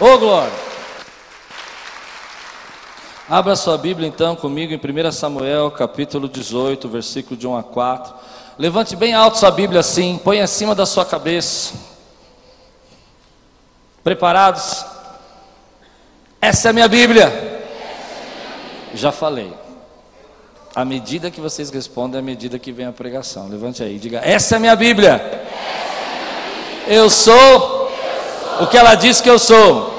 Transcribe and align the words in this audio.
Ô 0.00 0.16
glória! 0.16 0.52
Abra 3.28 3.56
sua 3.56 3.76
Bíblia 3.76 4.06
então 4.06 4.36
comigo 4.36 4.72
em 4.72 4.76
1 5.08 5.10
Samuel, 5.10 5.72
capítulo 5.72 6.28
18, 6.28 6.88
versículo 6.88 7.36
de 7.36 7.48
1 7.48 7.56
a 7.56 7.64
4. 7.64 8.14
Levante 8.56 8.94
bem 8.94 9.12
alto 9.12 9.38
sua 9.38 9.50
Bíblia 9.50 9.80
assim, 9.80 10.16
põe 10.22 10.40
acima 10.40 10.72
da 10.72 10.86
sua 10.86 11.04
cabeça. 11.04 11.74
Preparados? 14.04 14.86
Essa 16.40 16.68
é 16.68 16.70
a 16.70 16.72
minha 16.72 16.88
Bíblia. 16.88 17.66
Já 18.94 19.10
falei. 19.10 19.52
À 20.76 20.84
medida 20.84 21.28
que 21.28 21.40
vocês 21.40 21.70
respondem, 21.70 22.20
à 22.20 22.22
medida 22.22 22.56
que 22.56 22.70
vem 22.70 22.86
a 22.86 22.92
pregação. 22.92 23.48
Levante 23.48 23.82
aí, 23.82 23.98
diga: 23.98 24.20
Essa 24.22 24.54
é 24.54 24.56
a 24.58 24.60
minha 24.60 24.76
Bíblia. 24.76 25.44
Eu 26.86 27.10
sou 27.10 27.77
o 28.60 28.66
que 28.66 28.76
ela 28.76 28.94
diz 28.94 29.20
que 29.20 29.30
eu 29.30 29.38
sou. 29.38 29.98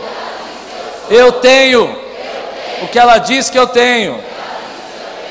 Eu 1.09 1.33
tenho 1.33 1.97
o 2.81 2.87
que 2.87 3.00
ela 3.00 3.17
diz 3.17 3.50
que 3.50 3.57
eu 3.57 3.67
tenho. 3.67 4.23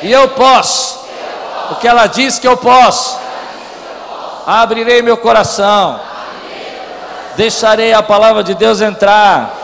E 0.02 0.10
eu 0.10 0.28
posso 0.28 0.98
o 1.70 1.76
que 1.76 1.86
ela 1.86 2.06
diz 2.06 2.38
que 2.38 2.48
eu 2.48 2.56
posso. 2.56 3.18
Abrirei 4.46 5.02
meu 5.02 5.16
coração. 5.16 6.00
Deixarei 7.36 7.92
a 7.92 8.02
palavra 8.02 8.42
de 8.42 8.54
Deus 8.54 8.80
entrar. 8.80 9.54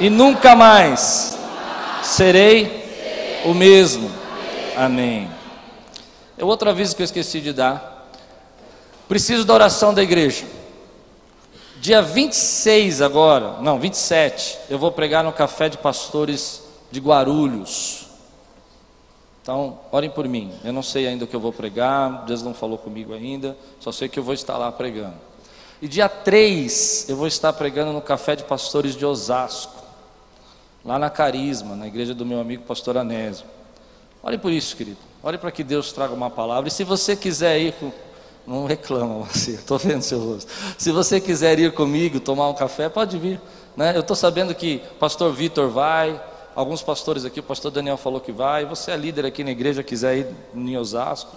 E 0.00 0.08
nunca 0.08 0.54
mais 0.54 1.36
serei 2.02 3.42
o 3.44 3.52
mesmo. 3.52 4.10
Amém. 4.76 5.28
É 6.36 6.44
outro 6.44 6.70
aviso 6.70 6.94
que 6.94 7.02
eu 7.02 7.04
esqueci 7.04 7.40
de 7.40 7.52
dar. 7.52 8.06
Preciso 9.08 9.44
da 9.44 9.54
oração 9.54 9.92
da 9.92 10.02
igreja. 10.02 10.44
Dia 11.80 12.02
26 12.02 13.00
agora, 13.00 13.60
não, 13.60 13.78
27, 13.78 14.58
eu 14.68 14.78
vou 14.78 14.90
pregar 14.90 15.22
no 15.22 15.32
Café 15.32 15.68
de 15.68 15.78
Pastores 15.78 16.62
de 16.90 16.98
Guarulhos. 16.98 18.08
Então, 19.40 19.78
orem 19.92 20.10
por 20.10 20.26
mim. 20.26 20.52
Eu 20.64 20.72
não 20.72 20.82
sei 20.82 21.06
ainda 21.06 21.24
o 21.24 21.28
que 21.28 21.36
eu 21.36 21.40
vou 21.40 21.52
pregar, 21.52 22.24
Deus 22.26 22.42
não 22.42 22.52
falou 22.52 22.78
comigo 22.78 23.14
ainda, 23.14 23.56
só 23.78 23.92
sei 23.92 24.08
que 24.08 24.18
eu 24.18 24.24
vou 24.24 24.34
estar 24.34 24.58
lá 24.58 24.72
pregando. 24.72 25.14
E 25.80 25.86
dia 25.86 26.08
3, 26.08 27.08
eu 27.08 27.16
vou 27.16 27.28
estar 27.28 27.52
pregando 27.52 27.92
no 27.92 28.02
Café 28.02 28.34
de 28.34 28.42
Pastores 28.42 28.96
de 28.96 29.06
Osasco, 29.06 29.80
lá 30.84 30.98
na 30.98 31.08
Carisma, 31.08 31.76
na 31.76 31.86
igreja 31.86 32.12
do 32.12 32.26
meu 32.26 32.40
amigo 32.40 32.64
pastor 32.64 32.98
Anésio. 32.98 33.46
Ore 34.20 34.36
por 34.36 34.50
isso, 34.50 34.76
querido. 34.76 34.98
Ore 35.22 35.38
para 35.38 35.52
que 35.52 35.62
Deus 35.62 35.92
traga 35.92 36.12
uma 36.12 36.28
palavra. 36.28 36.68
E 36.68 36.72
se 36.72 36.82
você 36.82 37.14
quiser 37.14 37.58
ir 37.60 37.72
com. 37.74 37.92
Não 38.48 38.64
reclama 38.64 39.26
você, 39.26 39.52
estou 39.52 39.76
vendo 39.78 40.00
seu 40.00 40.18
rosto. 40.18 40.50
Se 40.78 40.90
você 40.90 41.20
quiser 41.20 41.58
ir 41.58 41.74
comigo 41.74 42.18
tomar 42.18 42.48
um 42.48 42.54
café, 42.54 42.88
pode 42.88 43.18
vir. 43.18 43.38
Né? 43.76 43.94
Eu 43.94 44.00
estou 44.00 44.16
sabendo 44.16 44.54
que 44.54 44.82
o 44.92 44.94
pastor 44.94 45.32
Vitor 45.34 45.68
vai, 45.68 46.18
Alguns 46.58 46.82
pastores 46.82 47.24
aqui, 47.24 47.38
o 47.38 47.42
pastor 47.44 47.70
Daniel 47.70 47.96
falou 47.96 48.20
que 48.20 48.32
vai. 48.32 48.64
Você 48.64 48.90
é 48.90 48.96
líder 48.96 49.24
aqui 49.24 49.44
na 49.44 49.52
igreja, 49.52 49.80
quiser 49.84 50.16
ir 50.16 50.26
em 50.52 50.76
Osasco, 50.76 51.30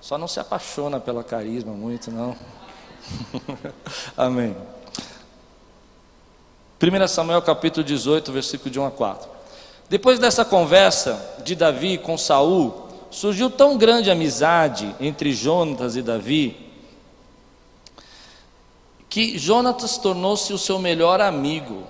só 0.00 0.16
não 0.16 0.28
se 0.28 0.38
apaixona 0.38 1.00
pela 1.00 1.24
carisma 1.24 1.72
muito, 1.72 2.08
não. 2.08 2.36
Amém. 4.16 4.54
1 6.80 7.08
Samuel 7.08 7.42
capítulo 7.42 7.82
18, 7.82 8.30
versículo 8.30 8.70
de 8.70 8.78
1 8.78 8.86
a 8.86 8.90
4. 8.92 9.28
Depois 9.88 10.20
dessa 10.20 10.44
conversa 10.44 11.20
de 11.42 11.56
Davi 11.56 11.98
com 11.98 12.16
Saul, 12.16 12.89
surgiu 13.10 13.50
tão 13.50 13.76
grande 13.76 14.10
amizade 14.10 14.94
entre 15.00 15.32
Jonatas 15.32 15.96
e 15.96 16.02
Davi, 16.02 16.56
que 19.08 19.36
Jonatas 19.36 19.98
tornou-se 19.98 20.52
o 20.52 20.58
seu 20.58 20.78
melhor 20.78 21.20
amigo. 21.20 21.82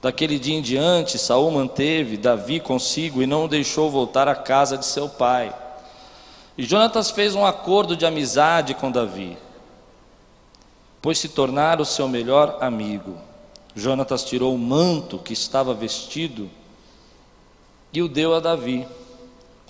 Daquele 0.00 0.38
dia 0.38 0.56
em 0.56 0.62
diante, 0.62 1.18
Saul 1.18 1.50
manteve 1.50 2.16
Davi 2.16 2.60
consigo 2.60 3.22
e 3.22 3.26
não 3.26 3.44
o 3.44 3.48
deixou 3.48 3.90
voltar 3.90 4.28
à 4.28 4.34
casa 4.34 4.78
de 4.78 4.86
seu 4.86 5.08
pai. 5.08 5.54
E 6.56 6.62
Jonatas 6.62 7.10
fez 7.10 7.34
um 7.34 7.44
acordo 7.44 7.96
de 7.96 8.06
amizade 8.06 8.74
com 8.74 8.90
Davi, 8.90 9.36
pois 11.00 11.18
se 11.18 11.28
tornara 11.28 11.82
o 11.82 11.86
seu 11.86 12.08
melhor 12.08 12.58
amigo. 12.60 13.16
Jonatas 13.74 14.22
tirou 14.22 14.54
o 14.54 14.58
manto 14.58 15.18
que 15.18 15.32
estava 15.32 15.72
vestido 15.72 16.50
e 17.92 18.02
o 18.02 18.08
deu 18.08 18.34
a 18.34 18.40
Davi, 18.40 18.86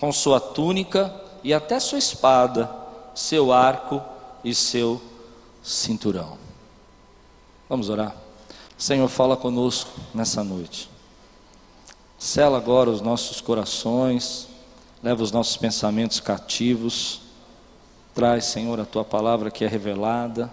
com 0.03 0.11
sua 0.11 0.41
túnica 0.41 1.15
e 1.45 1.55
até 1.55 1.79
sua 1.79 1.97
espada, 1.97 2.69
seu 3.15 3.53
arco 3.53 4.03
e 4.43 4.53
seu 4.53 5.01
cinturão. 5.63 6.37
Vamos 7.69 7.89
orar. 7.89 8.13
Senhor, 8.77 9.07
fala 9.07 9.37
conosco 9.37 9.93
nessa 10.13 10.43
noite. 10.43 10.91
Sela 12.19 12.59
agora 12.59 12.91
os 12.91 13.01
nossos 13.01 13.41
corações, 13.41 14.49
leva 15.01 15.23
os 15.23 15.31
nossos 15.31 15.57
pensamentos 15.57 16.19
cativos. 16.19 17.21
Traz, 18.13 18.47
Senhor, 18.47 18.81
a 18.81 18.84
tua 18.84 19.05
palavra 19.05 19.53
que 19.53 19.65
é 19.65 19.69
revelada, 19.69 20.51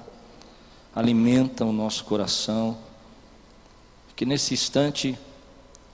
alimenta 0.95 1.65
o 1.65 1.73
nosso 1.73 2.05
coração. 2.05 2.77
Que 4.15 4.27
nesse 4.27 4.53
instante 4.53 5.17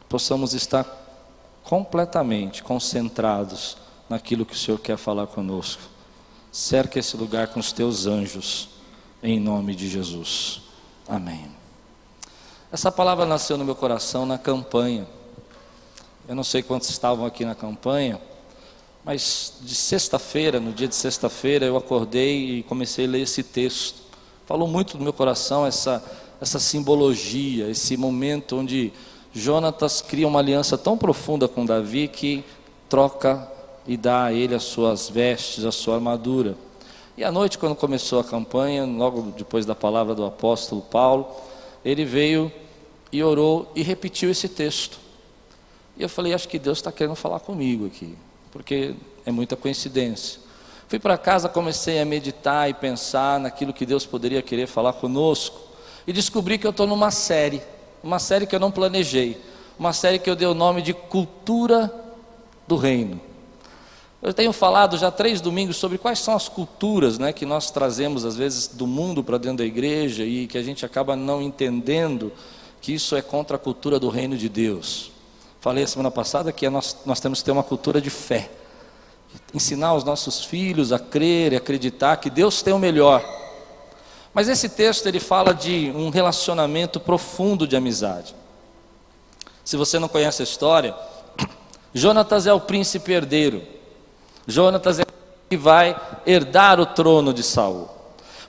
possamos 0.10 0.54
estar 0.54 1.05
completamente 1.66 2.64
concentrados 2.64 3.76
naquilo 4.08 4.46
que 4.46 4.54
o 4.54 4.58
Senhor 4.58 4.80
quer 4.80 4.98
falar 4.98 5.28
conosco. 5.28 5.82
Cerca 6.52 7.00
esse 7.00 7.18
lugar 7.18 7.48
com 7.48 7.60
os 7.60 7.72
teus 7.72 8.06
anjos, 8.06 8.70
em 9.22 9.40
nome 9.40 9.76
de 9.76 9.90
Jesus. 9.90 10.62
Amém. 11.08 11.52
Essa 12.72 12.92
palavra 12.92 13.26
nasceu 13.26 13.58
no 13.58 13.66
meu 13.66 13.76
coração 13.76 14.26
na 14.26 14.38
campanha. 14.38 15.08
Eu 16.28 16.36
não 16.36 16.44
sei 16.44 16.62
quantos 16.62 16.90
estavam 16.90 17.26
aqui 17.26 17.44
na 17.44 17.56
campanha, 17.56 18.22
mas 19.04 19.54
de 19.62 19.76
sexta-feira, 19.76 20.60
no 20.60 20.72
dia 20.72 20.88
de 20.88 20.96
sexta-feira, 20.96 21.66
eu 21.66 21.78
acordei 21.78 22.60
e 22.60 22.64
comecei 22.64 23.06
a 23.06 23.10
ler 23.10 23.22
esse 23.22 23.44
texto. 23.44 24.02
Falou 24.46 24.68
muito 24.68 24.98
no 24.98 25.04
meu 25.04 25.14
coração 25.14 25.66
essa, 25.66 26.04
essa 26.40 26.60
simbologia, 26.60 27.70
esse 27.70 27.98
momento 27.98 28.58
onde 28.58 28.94
Jonatas 29.36 30.02
cria 30.02 30.26
uma 30.26 30.40
aliança 30.40 30.78
tão 30.78 30.98
profunda 30.98 31.46
com 31.46 31.66
Davi 31.66 32.08
que 32.08 32.44
troca 32.88 33.52
e 33.86 33.98
dá 33.98 34.24
a 34.24 34.34
ele 34.34 34.56
as 34.56 34.64
suas 34.64 35.10
vestes, 35.10 35.66
a 35.66 35.74
sua 35.74 35.96
armadura. 35.96 36.56
E 37.18 37.24
à 37.24 37.32
noite, 37.32 37.58
quando 37.58 37.76
começou 37.76 38.20
a 38.20 38.24
campanha, 38.24 38.86
logo 38.86 39.34
depois 39.38 39.66
da 39.66 39.76
palavra 39.76 40.16
do 40.16 40.26
apóstolo 40.26 40.82
Paulo, 40.82 41.28
ele 41.84 42.06
veio 42.06 42.50
e 43.12 43.22
orou 43.22 43.70
e 43.76 43.84
repetiu 43.84 44.32
esse 44.32 44.48
texto. 44.48 45.00
E 45.98 46.04
eu 46.04 46.10
falei, 46.10 46.34
acho 46.34 46.48
que 46.48 46.58
Deus 46.58 46.78
está 46.78 46.92
querendo 46.92 47.16
falar 47.16 47.42
comigo 47.42 47.88
aqui, 47.88 48.16
porque 48.52 48.96
é 49.26 49.32
muita 49.32 49.58
coincidência. 49.58 50.40
Fui 50.88 51.00
para 51.00 51.18
casa, 51.18 51.50
comecei 51.50 52.00
a 52.00 52.06
meditar 52.06 52.70
e 52.70 52.74
pensar 52.74 53.40
naquilo 53.40 53.74
que 53.74 53.86
Deus 53.86 54.06
poderia 54.06 54.42
querer 54.42 54.68
falar 54.68 54.94
conosco, 54.94 55.60
e 56.08 56.14
descobri 56.14 56.58
que 56.58 56.66
eu 56.66 56.72
estou 56.72 56.88
numa 56.88 57.12
série, 57.12 57.62
uma 58.06 58.20
série 58.20 58.46
que 58.46 58.56
eu 58.56 58.60
não 58.60 58.70
planejei, 58.70 59.42
uma 59.80 59.92
série 59.92 60.20
que 60.20 60.30
eu 60.30 60.36
dei 60.36 60.48
o 60.48 60.54
nome 60.54 60.84
de 60.84 60.94
Cultura 60.94 61.92
do 62.68 62.76
Reino. 62.76 63.20
Eu 64.22 64.32
tenho 64.32 64.54
falado 64.54 64.96
já 64.96 65.10
três 65.10 65.42
domingos 65.42 65.78
sobre 65.78 65.98
quais 65.98 66.20
são 66.20 66.36
as 66.36 66.48
culturas 66.48 67.18
né, 67.18 67.34
que 67.34 67.48
nós 67.48 67.72
trazemos, 67.72 68.24
às 68.24 68.36
vezes, 68.36 68.68
do 68.68 68.86
mundo 68.86 69.24
para 69.24 69.40
dentro 69.40 69.58
da 69.58 69.66
igreja 69.66 70.24
e 70.24 70.46
que 70.46 70.58
a 70.58 70.62
gente 70.62 70.86
acaba 70.86 71.16
não 71.16 71.42
entendendo 71.42 72.32
que 72.80 72.94
isso 72.94 73.16
é 73.16 73.24
contra 73.24 73.56
a 73.56 73.60
cultura 73.60 74.00
do 74.00 74.08
reino 74.08 74.38
de 74.38 74.50
Deus. 74.50 75.12
Falei 75.60 75.84
a 75.84 75.88
semana 75.88 76.12
passada 76.12 76.52
que 76.52 76.70
nós, 76.70 76.96
nós 77.08 77.20
temos 77.20 77.40
que 77.40 77.46
ter 77.46 77.52
uma 77.52 77.64
cultura 77.64 78.00
de 78.00 78.12
fé. 78.12 78.52
Ensinar 79.52 79.96
os 79.96 80.04
nossos 80.04 80.46
filhos 80.46 80.92
a 80.92 81.00
crer 81.00 81.54
e 81.54 81.56
acreditar 81.56 82.18
que 82.18 82.30
Deus 82.30 82.62
tem 82.62 82.72
o 82.72 82.80
melhor. 82.80 83.45
Mas 84.36 84.50
esse 84.50 84.68
texto 84.68 85.08
ele 85.08 85.22
fala 85.22 85.54
de 85.54 85.94
um 85.96 86.10
relacionamento 86.10 87.00
profundo 87.00 87.66
de 87.66 87.78
amizade. 87.78 88.36
Se 89.64 89.78
você 89.78 89.98
não 89.98 90.10
conhece 90.10 90.42
a 90.42 90.44
história, 90.44 90.94
Jonatas 91.96 92.46
é 92.46 92.54
o 92.54 92.60
príncipe 92.60 93.14
herdeiro. 93.14 93.64
Jonatas 94.46 95.00
é 95.00 95.06
que 95.50 95.56
vai 95.56 95.96
herdar 96.26 96.82
o 96.82 96.86
trono 96.86 97.34
de 97.34 97.44
Saul. 97.44 97.95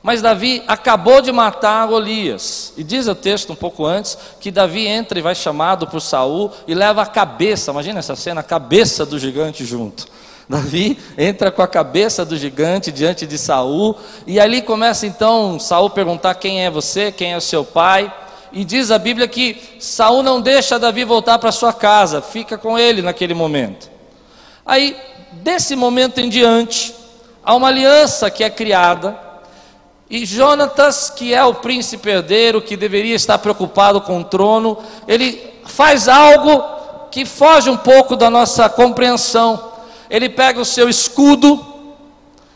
Mas 0.06 0.22
Davi 0.22 0.62
acabou 0.68 1.20
de 1.20 1.32
matar 1.32 1.84
Golias. 1.88 2.72
E 2.76 2.84
diz 2.84 3.08
o 3.08 3.14
texto 3.16 3.52
um 3.52 3.56
pouco 3.56 3.84
antes 3.84 4.16
que 4.38 4.52
Davi 4.52 4.86
entra 4.86 5.18
e 5.18 5.22
vai 5.22 5.34
chamado 5.34 5.84
por 5.88 6.00
Saul 6.00 6.52
e 6.64 6.76
leva 6.76 7.02
a 7.02 7.06
cabeça, 7.06 7.72
imagina 7.72 7.98
essa 7.98 8.14
cena, 8.14 8.40
a 8.40 8.44
cabeça 8.44 9.04
do 9.04 9.18
gigante 9.18 9.64
junto. 9.64 10.06
Davi 10.48 10.96
entra 11.18 11.50
com 11.50 11.60
a 11.60 11.66
cabeça 11.66 12.24
do 12.24 12.36
gigante 12.36 12.92
diante 12.92 13.26
de 13.26 13.36
Saul, 13.36 13.96
e 14.28 14.38
ali 14.38 14.62
começa 14.62 15.08
então 15.08 15.58
Saul 15.58 15.90
perguntar 15.90 16.36
quem 16.36 16.64
é 16.64 16.70
você, 16.70 17.10
quem 17.10 17.32
é 17.32 17.36
o 17.36 17.40
seu 17.40 17.64
pai. 17.64 18.14
E 18.52 18.64
diz 18.64 18.92
a 18.92 19.00
Bíblia 19.00 19.26
que 19.26 19.60
Saul 19.80 20.22
não 20.22 20.40
deixa 20.40 20.78
Davi 20.78 21.02
voltar 21.02 21.40
para 21.40 21.50
sua 21.50 21.72
casa, 21.72 22.22
fica 22.22 22.56
com 22.56 22.78
ele 22.78 23.02
naquele 23.02 23.34
momento. 23.34 23.90
Aí, 24.64 24.96
desse 25.32 25.74
momento 25.74 26.20
em 26.20 26.28
diante, 26.28 26.94
há 27.44 27.56
uma 27.56 27.66
aliança 27.66 28.30
que 28.30 28.44
é 28.44 28.48
criada 28.48 29.25
E 30.08 30.24
Jonatas, 30.24 31.10
que 31.10 31.34
é 31.34 31.42
o 31.44 31.54
príncipe 31.54 32.08
herdeiro, 32.08 32.62
que 32.62 32.76
deveria 32.76 33.16
estar 33.16 33.38
preocupado 33.38 34.00
com 34.00 34.20
o 34.20 34.24
trono, 34.24 34.78
ele 35.08 35.54
faz 35.64 36.08
algo 36.08 36.62
que 37.10 37.24
foge 37.24 37.68
um 37.68 37.76
pouco 37.76 38.14
da 38.14 38.30
nossa 38.30 38.68
compreensão. 38.68 39.72
Ele 40.08 40.28
pega 40.28 40.60
o 40.60 40.64
seu 40.64 40.88
escudo, 40.88 41.64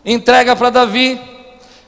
entrega 0.04 0.54
para 0.54 0.70
Davi, 0.70 1.20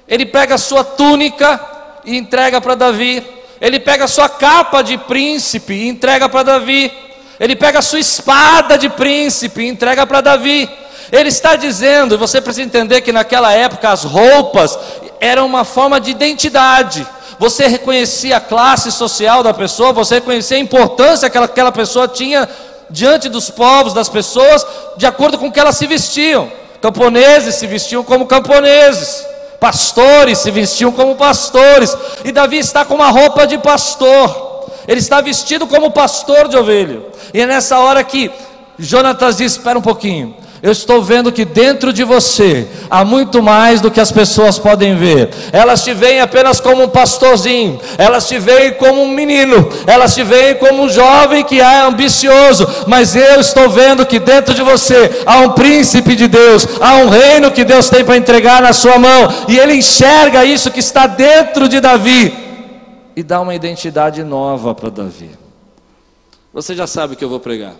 ele 0.08 0.26
pega 0.26 0.56
a 0.56 0.58
sua 0.58 0.82
túnica 0.82 1.60
e 2.04 2.16
entrega 2.16 2.60
para 2.60 2.74
Davi, 2.74 3.24
ele 3.60 3.78
pega 3.78 4.06
a 4.06 4.08
sua 4.08 4.28
capa 4.28 4.82
de 4.82 4.98
príncipe 4.98 5.72
e 5.72 5.88
entrega 5.88 6.28
para 6.28 6.42
Davi, 6.42 6.90
ele 7.38 7.54
pega 7.54 7.78
a 7.78 7.82
sua 7.82 8.00
espada 8.00 8.76
de 8.76 8.88
príncipe 8.88 9.62
e 9.62 9.68
entrega 9.68 10.04
para 10.06 10.20
Davi. 10.20 10.68
Ele 11.10 11.28
está 11.28 11.56
dizendo, 11.56 12.16
você 12.16 12.40
precisa 12.40 12.66
entender 12.66 13.02
que 13.02 13.12
naquela 13.12 13.52
época 13.52 13.90
as 13.90 14.02
roupas 14.02 14.78
eram 15.22 15.46
uma 15.46 15.64
forma 15.64 16.00
de 16.00 16.10
identidade. 16.10 17.06
Você 17.38 17.68
reconhecia 17.68 18.38
a 18.38 18.40
classe 18.40 18.90
social 18.90 19.40
da 19.40 19.54
pessoa, 19.54 19.92
você 19.92 20.16
reconhecia 20.16 20.56
a 20.56 20.60
importância 20.60 21.30
que 21.30 21.38
aquela 21.38 21.70
pessoa 21.70 22.08
tinha 22.08 22.48
diante 22.90 23.28
dos 23.28 23.48
povos, 23.48 23.94
das 23.94 24.08
pessoas, 24.08 24.66
de 24.96 25.06
acordo 25.06 25.38
com 25.38 25.46
o 25.46 25.52
que 25.52 25.60
elas 25.60 25.76
se 25.76 25.86
vestiam. 25.86 26.50
Camponeses 26.80 27.54
se 27.54 27.68
vestiam 27.68 28.02
como 28.02 28.26
camponeses, 28.26 29.24
pastores 29.60 30.38
se 30.38 30.50
vestiam 30.50 30.90
como 30.90 31.14
pastores, 31.14 31.96
e 32.24 32.32
Davi 32.32 32.58
está 32.58 32.84
com 32.84 32.94
uma 32.94 33.08
roupa 33.08 33.46
de 33.46 33.56
pastor, 33.58 34.66
ele 34.88 34.98
está 34.98 35.20
vestido 35.20 35.68
como 35.68 35.92
pastor 35.92 36.48
de 36.48 36.56
ovelha, 36.56 37.00
e 37.32 37.40
é 37.40 37.46
nessa 37.46 37.78
hora 37.78 38.02
que 38.02 38.28
Jonatas 38.76 39.36
diz: 39.36 39.52
Espera 39.52 39.78
um 39.78 39.82
pouquinho, 39.82 40.34
eu 40.62 40.70
estou 40.70 41.02
vendo 41.02 41.32
que 41.32 41.44
dentro 41.44 41.92
de 41.92 42.04
você 42.04 42.68
há 42.88 43.04
muito 43.04 43.42
mais 43.42 43.80
do 43.80 43.90
que 43.90 44.00
as 44.00 44.12
pessoas 44.12 44.60
podem 44.60 44.94
ver. 44.94 45.30
Elas 45.52 45.82
te 45.82 45.92
veem 45.92 46.20
apenas 46.20 46.60
como 46.60 46.84
um 46.84 46.88
pastorzinho, 46.88 47.80
elas 47.98 48.28
te 48.28 48.38
veem 48.38 48.74
como 48.74 49.02
um 49.02 49.08
menino, 49.08 49.68
elas 49.88 50.14
te 50.14 50.22
veem 50.22 50.54
como 50.54 50.84
um 50.84 50.88
jovem 50.88 51.42
que 51.42 51.60
é 51.60 51.80
ambicioso, 51.80 52.66
mas 52.86 53.16
eu 53.16 53.40
estou 53.40 53.68
vendo 53.68 54.06
que 54.06 54.20
dentro 54.20 54.54
de 54.54 54.62
você 54.62 55.22
há 55.26 55.38
um 55.38 55.50
príncipe 55.50 56.14
de 56.14 56.28
Deus, 56.28 56.68
há 56.80 56.94
um 56.98 57.08
reino 57.08 57.50
que 57.50 57.64
Deus 57.64 57.90
tem 57.90 58.04
para 58.04 58.16
entregar 58.16 58.62
na 58.62 58.72
sua 58.72 59.00
mão, 59.00 59.28
e 59.48 59.58
ele 59.58 59.74
enxerga 59.74 60.44
isso 60.44 60.70
que 60.70 60.78
está 60.78 61.08
dentro 61.08 61.68
de 61.68 61.80
Davi 61.80 62.42
e 63.16 63.22
dá 63.22 63.40
uma 63.40 63.54
identidade 63.54 64.22
nova 64.22 64.74
para 64.74 64.90
Davi. 64.90 65.30
Você 66.52 66.74
já 66.74 66.86
sabe 66.86 67.14
o 67.14 67.16
que 67.16 67.24
eu 67.24 67.28
vou 67.28 67.40
pregar. 67.40 67.74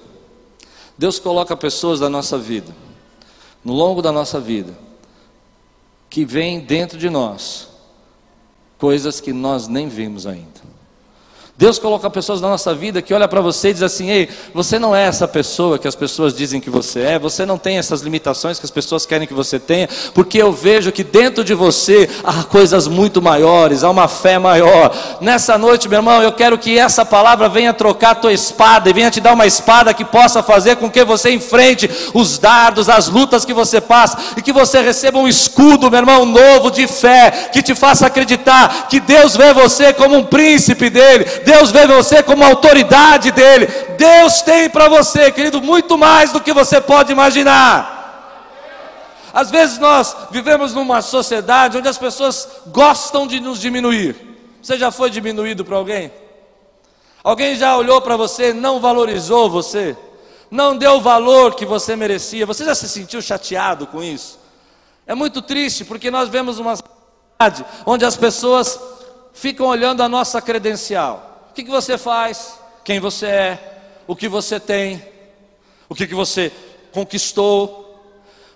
Deus 0.96 1.18
coloca 1.18 1.56
pessoas 1.56 2.00
da 2.00 2.08
nossa 2.08 2.38
vida, 2.38 2.74
no 3.64 3.72
longo 3.72 4.02
da 4.02 4.12
nossa 4.12 4.40
vida, 4.40 4.76
que 6.10 6.24
vêm 6.24 6.60
dentro 6.60 6.98
de 6.98 7.08
nós 7.08 7.68
coisas 8.78 9.20
que 9.20 9.32
nós 9.32 9.68
nem 9.68 9.88
vimos 9.88 10.26
ainda. 10.26 10.71
Deus 11.62 11.78
coloca 11.78 12.10
pessoas 12.10 12.40
na 12.40 12.48
nossa 12.48 12.74
vida 12.74 13.00
que 13.00 13.14
olha 13.14 13.28
para 13.28 13.40
você 13.40 13.68
e 13.68 13.72
diz 13.72 13.84
assim: 13.84 14.10
"Ei, 14.10 14.28
você 14.52 14.80
não 14.80 14.96
é 14.96 15.04
essa 15.04 15.28
pessoa 15.28 15.78
que 15.78 15.86
as 15.86 15.94
pessoas 15.94 16.34
dizem 16.34 16.60
que 16.60 16.68
você 16.68 17.02
é, 17.02 17.18
você 17.20 17.46
não 17.46 17.56
tem 17.56 17.78
essas 17.78 18.00
limitações 18.00 18.58
que 18.58 18.64
as 18.64 18.70
pessoas 18.72 19.06
querem 19.06 19.28
que 19.28 19.32
você 19.32 19.60
tenha, 19.60 19.88
porque 20.12 20.38
eu 20.38 20.50
vejo 20.50 20.90
que 20.90 21.04
dentro 21.04 21.44
de 21.44 21.54
você 21.54 22.10
há 22.24 22.42
coisas 22.42 22.88
muito 22.88 23.22
maiores, 23.22 23.84
há 23.84 23.90
uma 23.90 24.08
fé 24.08 24.40
maior". 24.40 24.92
Nessa 25.20 25.56
noite, 25.56 25.88
meu 25.88 26.00
irmão, 26.00 26.20
eu 26.20 26.32
quero 26.32 26.58
que 26.58 26.76
essa 26.76 27.04
palavra 27.04 27.48
venha 27.48 27.72
trocar 27.72 28.10
a 28.10 28.16
tua 28.16 28.32
espada 28.32 28.90
e 28.90 28.92
venha 28.92 29.08
te 29.08 29.20
dar 29.20 29.32
uma 29.32 29.46
espada 29.46 29.94
que 29.94 30.04
possa 30.04 30.42
fazer 30.42 30.74
com 30.78 30.90
que 30.90 31.04
você 31.04 31.30
enfrente 31.30 31.88
os 32.12 32.40
dardos, 32.40 32.88
as 32.88 33.06
lutas 33.06 33.44
que 33.44 33.54
você 33.54 33.80
passa 33.80 34.18
e 34.36 34.42
que 34.42 34.52
você 34.52 34.80
receba 34.80 35.16
um 35.16 35.28
escudo, 35.28 35.88
meu 35.88 36.00
irmão, 36.00 36.24
novo 36.24 36.72
de 36.72 36.88
fé, 36.88 37.50
que 37.52 37.62
te 37.62 37.72
faça 37.72 38.08
acreditar 38.08 38.88
que 38.88 38.98
Deus 38.98 39.36
vê 39.36 39.54
você 39.54 39.92
como 39.92 40.16
um 40.16 40.24
príncipe 40.24 40.90
dele 40.90 41.24
Deus 41.52 41.70
vê 41.70 41.86
você 41.86 42.22
como 42.22 42.42
autoridade 42.42 43.30
dele. 43.30 43.66
Deus 43.98 44.40
tem 44.40 44.70
para 44.70 44.88
você, 44.88 45.30
querido, 45.30 45.60
muito 45.60 45.98
mais 45.98 46.32
do 46.32 46.40
que 46.40 46.50
você 46.50 46.80
pode 46.80 47.12
imaginar. 47.12 48.00
Às 49.34 49.50
vezes 49.50 49.78
nós 49.78 50.16
vivemos 50.30 50.72
numa 50.72 51.02
sociedade 51.02 51.76
onde 51.76 51.88
as 51.88 51.98
pessoas 51.98 52.48
gostam 52.68 53.26
de 53.26 53.38
nos 53.38 53.60
diminuir. 53.60 54.16
Você 54.62 54.78
já 54.78 54.90
foi 54.90 55.10
diminuído 55.10 55.62
por 55.62 55.74
alguém? 55.74 56.10
Alguém 57.22 57.54
já 57.54 57.76
olhou 57.76 58.00
para 58.00 58.16
você, 58.16 58.54
não 58.54 58.80
valorizou 58.80 59.50
você, 59.50 59.96
não 60.50 60.76
deu 60.76 60.94
o 60.94 61.00
valor 61.02 61.54
que 61.54 61.66
você 61.66 61.94
merecia. 61.94 62.46
Você 62.46 62.64
já 62.64 62.74
se 62.74 62.88
sentiu 62.88 63.20
chateado 63.20 63.86
com 63.86 64.02
isso? 64.02 64.38
É 65.06 65.14
muito 65.14 65.42
triste 65.42 65.84
porque 65.84 66.10
nós 66.10 66.30
vemos 66.30 66.58
uma 66.58 66.76
sociedade 66.76 67.66
onde 67.84 68.06
as 68.06 68.16
pessoas 68.16 68.80
ficam 69.34 69.66
olhando 69.66 70.02
a 70.02 70.08
nossa 70.08 70.40
credencial. 70.40 71.31
O 71.52 71.54
que, 71.54 71.64
que 71.64 71.70
você 71.70 71.98
faz? 71.98 72.58
Quem 72.82 72.98
você 72.98 73.26
é? 73.26 73.82
O 74.06 74.16
que 74.16 74.26
você 74.26 74.58
tem? 74.58 75.04
O 75.86 75.94
que, 75.94 76.06
que 76.06 76.14
você 76.14 76.50
conquistou? 76.90 78.02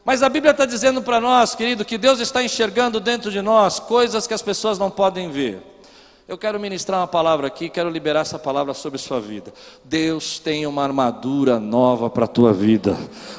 Mas 0.02 0.22
a 0.22 0.30
Bíblia 0.30 0.52
está 0.52 0.64
dizendo 0.64 1.02
para 1.02 1.20
nós, 1.20 1.54
querido, 1.54 1.84
que 1.84 1.98
Deus 1.98 2.20
está 2.20 2.42
enxergando 2.42 2.98
dentro 2.98 3.30
de 3.30 3.42
nós 3.42 3.78
coisas 3.78 4.26
que 4.26 4.32
as 4.32 4.40
pessoas 4.40 4.78
não 4.78 4.90
podem 4.90 5.30
ver. 5.30 5.60
Eu 6.28 6.36
quero 6.36 6.58
ministrar 6.58 6.98
uma 6.98 7.06
palavra 7.06 7.46
aqui, 7.46 7.68
quero 7.68 7.88
liberar 7.88 8.22
essa 8.22 8.36
palavra 8.36 8.74
sobre 8.74 8.98
sua 8.98 9.20
vida. 9.20 9.54
Deus 9.84 10.40
tem 10.40 10.66
uma 10.66 10.82
armadura 10.82 11.60
nova 11.60 12.10
para 12.10 12.24
a 12.24 12.28
tua 12.28 12.52
vida. 12.52 12.96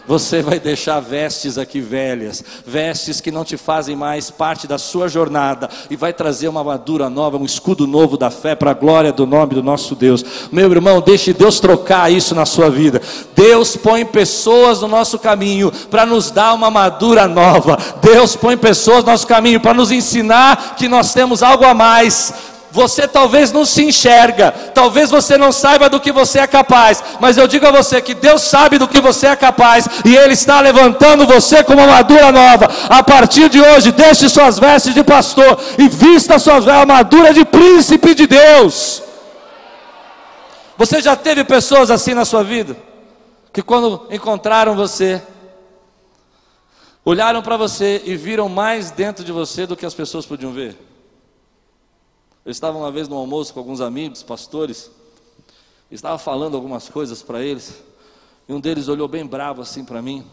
Você 0.07 0.41
vai 0.41 0.57
deixar 0.57 1.01
vestes 1.01 1.57
aqui 1.57 1.81
velhas, 1.81 2.41
vestes 2.65 3.19
que 3.19 3.29
não 3.29 3.43
te 3.43 3.57
fazem 3.57 3.93
mais 3.93 4.31
parte 4.31 4.67
da 4.67 4.77
sua 4.77 5.09
jornada, 5.09 5.69
e 5.89 5.97
vai 5.97 6.13
trazer 6.13 6.47
uma 6.47 6.61
armadura 6.61 7.09
nova, 7.09 7.35
um 7.35 7.43
escudo 7.43 7.85
novo 7.85 8.15
da 8.15 8.29
fé 8.29 8.55
para 8.55 8.71
a 8.71 8.73
glória 8.73 9.11
do 9.11 9.25
nome 9.25 9.55
do 9.55 9.61
nosso 9.61 9.93
Deus. 9.93 10.23
Meu 10.49 10.71
irmão, 10.71 11.01
deixe 11.01 11.33
Deus 11.33 11.59
trocar 11.59 12.09
isso 12.09 12.33
na 12.33 12.45
sua 12.45 12.69
vida. 12.69 13.01
Deus 13.35 13.75
põe 13.75 14.05
pessoas 14.05 14.79
no 14.79 14.87
nosso 14.87 15.19
caminho 15.19 15.73
para 15.91 16.05
nos 16.05 16.31
dar 16.31 16.53
uma 16.53 16.67
armadura 16.67 17.27
nova. 17.27 17.77
Deus 18.01 18.37
põe 18.37 18.55
pessoas 18.55 19.03
no 19.03 19.11
nosso 19.11 19.27
caminho 19.27 19.59
para 19.59 19.73
nos 19.73 19.91
ensinar 19.91 20.77
que 20.77 20.87
nós 20.87 21.13
temos 21.13 21.43
algo 21.43 21.65
a 21.65 21.73
mais 21.73 22.55
você 22.71 23.07
talvez 23.07 23.51
não 23.51 23.65
se 23.65 23.83
enxerga, 23.83 24.51
talvez 24.73 25.09
você 25.09 25.37
não 25.37 25.51
saiba 25.51 25.89
do 25.89 25.99
que 25.99 26.11
você 26.11 26.39
é 26.39 26.47
capaz, 26.47 27.03
mas 27.19 27.37
eu 27.37 27.47
digo 27.47 27.65
a 27.65 27.71
você 27.71 28.01
que 28.01 28.13
Deus 28.13 28.41
sabe 28.41 28.77
do 28.77 28.87
que 28.87 28.99
você 28.99 29.27
é 29.27 29.35
capaz 29.35 29.87
e 30.05 30.15
Ele 30.15 30.33
está 30.33 30.59
levantando 30.59 31.25
você 31.25 31.63
como 31.63 31.81
uma 31.81 31.87
armadura 31.87 32.31
nova. 32.31 32.69
A 32.89 33.01
partir 33.01 33.49
de 33.49 33.59
hoje, 33.59 33.91
deixe 33.91 34.29
suas 34.29 34.59
vestes 34.59 34.93
de 34.93 35.03
pastor 35.03 35.59
e 35.77 35.87
vista 35.87 36.37
suas 36.37 36.67
armadura 36.67 37.33
de 37.33 37.45
príncipe 37.45 38.13
de 38.13 38.27
Deus. 38.27 39.03
Você 40.77 41.01
já 41.01 41.15
teve 41.15 41.43
pessoas 41.43 41.89
assim 41.89 42.13
na 42.13 42.25
sua 42.25 42.43
vida? 42.43 42.77
Que 43.51 43.63
quando 43.63 44.05
encontraram 44.11 44.75
você, 44.75 45.21
olharam 47.03 47.41
para 47.41 47.57
você 47.57 48.03
e 48.05 48.15
viram 48.15 48.47
mais 48.47 48.91
dentro 48.91 49.23
de 49.23 49.31
você 49.31 49.65
do 49.65 49.75
que 49.75 49.85
as 49.85 49.95
pessoas 49.95 50.25
podiam 50.25 50.51
ver? 50.51 50.86
Eu 52.47 52.51
estava 52.51 52.77
uma 52.77 52.89
vez 52.89 53.09
no 53.09 53.17
almoço 53.17 53.53
com 53.53 53.59
alguns 53.59 53.81
amigos, 53.81 54.23
pastores, 54.23 54.89
estava 55.91 56.17
falando 56.17 56.55
algumas 56.55 56.87
coisas 56.87 57.21
para 57.21 57.43
eles, 57.43 57.83
e 58.47 58.53
um 58.53 58.59
deles 58.61 58.87
olhou 58.87 59.05
bem 59.05 59.25
bravo 59.25 59.61
assim 59.61 59.83
para 59.83 60.01
mim. 60.01 60.25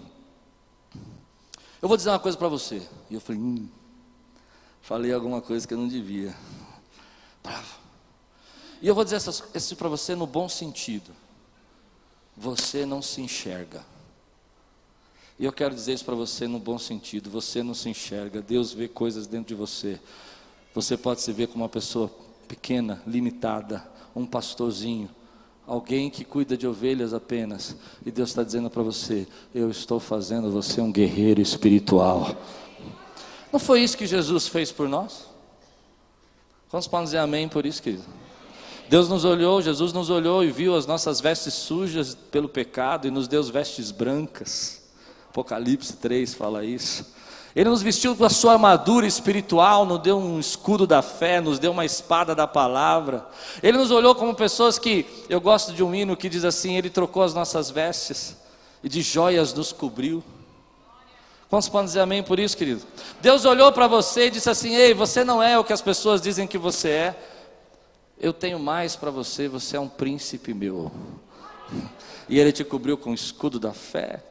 Eu 1.83 1.89
vou 1.89 1.97
dizer 1.97 2.11
uma 2.11 2.21
coisa 2.21 2.39
para 2.39 2.47
você. 2.47 2.87
E 3.11 3.15
eu 3.15 3.21
falei, 3.21 3.43
hum, 3.43 3.69
falei 4.81 5.13
alguma 5.13 5.41
coisa 5.41 5.67
que 5.67 5.75
eu 5.75 5.79
não 5.79 5.89
devia. 5.89 6.33
Bravo. 7.43 7.81
E 8.81 8.87
eu 8.87 8.95
vou 8.95 9.03
dizer 9.03 9.21
isso 9.53 9.75
para 9.75 9.89
você 9.89 10.15
no 10.15 10.25
bom 10.25 10.49
sentido. 10.49 11.11
Você 12.37 12.87
não 12.87 13.03
se 13.03 13.23
enxerga. 13.23 13.85
E 15.37 15.45
eu 15.45 15.53
quero 15.53 15.75
dizer 15.75 15.95
isso 15.95 16.05
para 16.05 16.15
você 16.15 16.47
no 16.47 16.61
bom 16.61 16.79
sentido. 16.79 17.29
Você 17.29 17.61
não 17.61 17.75
se 17.75 17.89
enxerga. 17.89 18.41
Deus 18.41 18.73
vê 18.73 18.87
coisas 18.87 19.27
dentro 19.27 19.49
de 19.49 19.55
você. 19.57 19.99
Você 20.75 20.97
pode 20.97 21.21
se 21.21 21.33
ver 21.33 21.47
como 21.47 21.63
uma 21.63 21.69
pessoa 21.69 22.11
pequena, 22.49 23.01
limitada, 23.07 23.87
um 24.15 24.27
pastorzinho, 24.27 25.09
alguém 25.67 26.11
que 26.11 26.25
cuida 26.25 26.57
de 26.57 26.67
ovelhas 26.67 27.15
apenas. 27.15 27.77
E 28.05 28.11
Deus 28.11 28.31
está 28.31 28.43
dizendo 28.43 28.69
para 28.69 28.83
você: 28.83 29.27
Eu 29.55 29.71
estou 29.71 30.01
fazendo 30.01 30.51
você 30.51 30.81
um 30.81 30.91
guerreiro 30.91 31.41
espiritual. 31.41 32.35
Não 33.53 33.61
foi 33.61 33.83
isso 33.83 33.97
que 33.97 34.07
Jesus 34.07 34.49
fez 34.49 34.73
por 34.73 34.89
nós? 34.89 35.27
Vamos 36.73 36.89
podem 36.89 37.05
dizer 37.05 37.19
amém 37.19 37.49
por 37.49 37.65
isso, 37.65 37.81
querido? 37.81 38.03
Deus 38.89 39.09
nos 39.09 39.25
olhou, 39.25 39.63
Jesus 39.63 39.93
nos 39.93 40.11
olhou 40.11 40.45
e 40.45 40.51
viu 40.51 40.75
as 40.75 40.87
nossas 40.87 41.21
vestes 41.21 41.55
sujas 41.55 42.17
pelo 42.33 42.49
pecado 42.49 43.07
e 43.07 43.13
nos 43.13 43.29
deu 43.29 43.43
vestes 43.45 43.93
brancas. 43.93 44.83
Apocalipse 45.31 45.95
3 45.95 46.35
fala 46.35 46.65
isso. 46.65 47.15
Ele 47.55 47.71
nos 47.71 47.83
vestiu 47.83 48.17
com 48.17 48.25
a 48.25 48.31
sua 48.31 48.55
armadura 48.55 49.07
espiritual, 49.07 49.87
nos 49.87 50.01
deu 50.01 50.19
um 50.19 50.41
escudo 50.41 50.89
da 50.89 51.03
fé, 51.03 51.41
nos 51.41 51.59
deu 51.61 51.71
uma 51.71 51.85
espada 51.85 52.35
da 52.35 52.49
palavra. 52.49 53.25
Ele 53.63 53.79
nos 53.79 53.93
olhou 53.93 54.13
como 54.15 54.35
pessoas 54.35 54.77
que, 54.77 55.07
eu 55.29 55.41
gosto 55.41 55.73
de 55.73 55.83
um 55.83 55.95
hino 55.95 56.17
que 56.17 56.29
diz 56.29 56.45
assim: 56.45 56.77
Ele 56.77 56.91
trocou 56.91 57.23
as 57.23 57.33
nossas 57.33 57.71
vestes 57.71 58.37
e 58.83 58.89
de 58.89 59.03
joias 59.03 59.55
nos 59.55 59.73
cobriu. 59.73 60.23
Quantos 61.49 61.69
podem 61.69 61.87
dizer 61.87 62.01
amém 62.01 62.21
por 62.21 62.41
isso, 62.41 62.57
querido? 62.57 62.83
Deus 63.21 63.45
olhou 63.45 63.71
para 63.71 63.87
você 63.87 64.27
e 64.27 64.31
disse 64.31 64.51
assim: 64.51 64.75
Ei, 64.75 64.93
você 64.93 65.23
não 65.23 65.41
é 65.41 65.57
o 65.57 65.63
que 65.63 65.73
as 65.73 65.81
pessoas 65.81 66.21
dizem 66.21 66.49
que 66.49 66.59
você 66.59 66.89
é. 66.89 67.17
Eu 68.19 68.33
tenho 68.33 68.59
mais 68.59 68.97
para 68.97 69.13
você, 69.13 69.47
você 69.47 69.77
é 69.77 69.81
um 69.81 69.89
príncipe 69.89 70.53
meu. 70.53 70.91
E 72.27 72.41
Ele 72.41 72.53
te 72.53 72.65
cobriu 72.65 72.97
com 72.97 73.11
o 73.11 73.15
escudo 73.15 73.61
da 73.61 73.75
fé, 73.75 74.25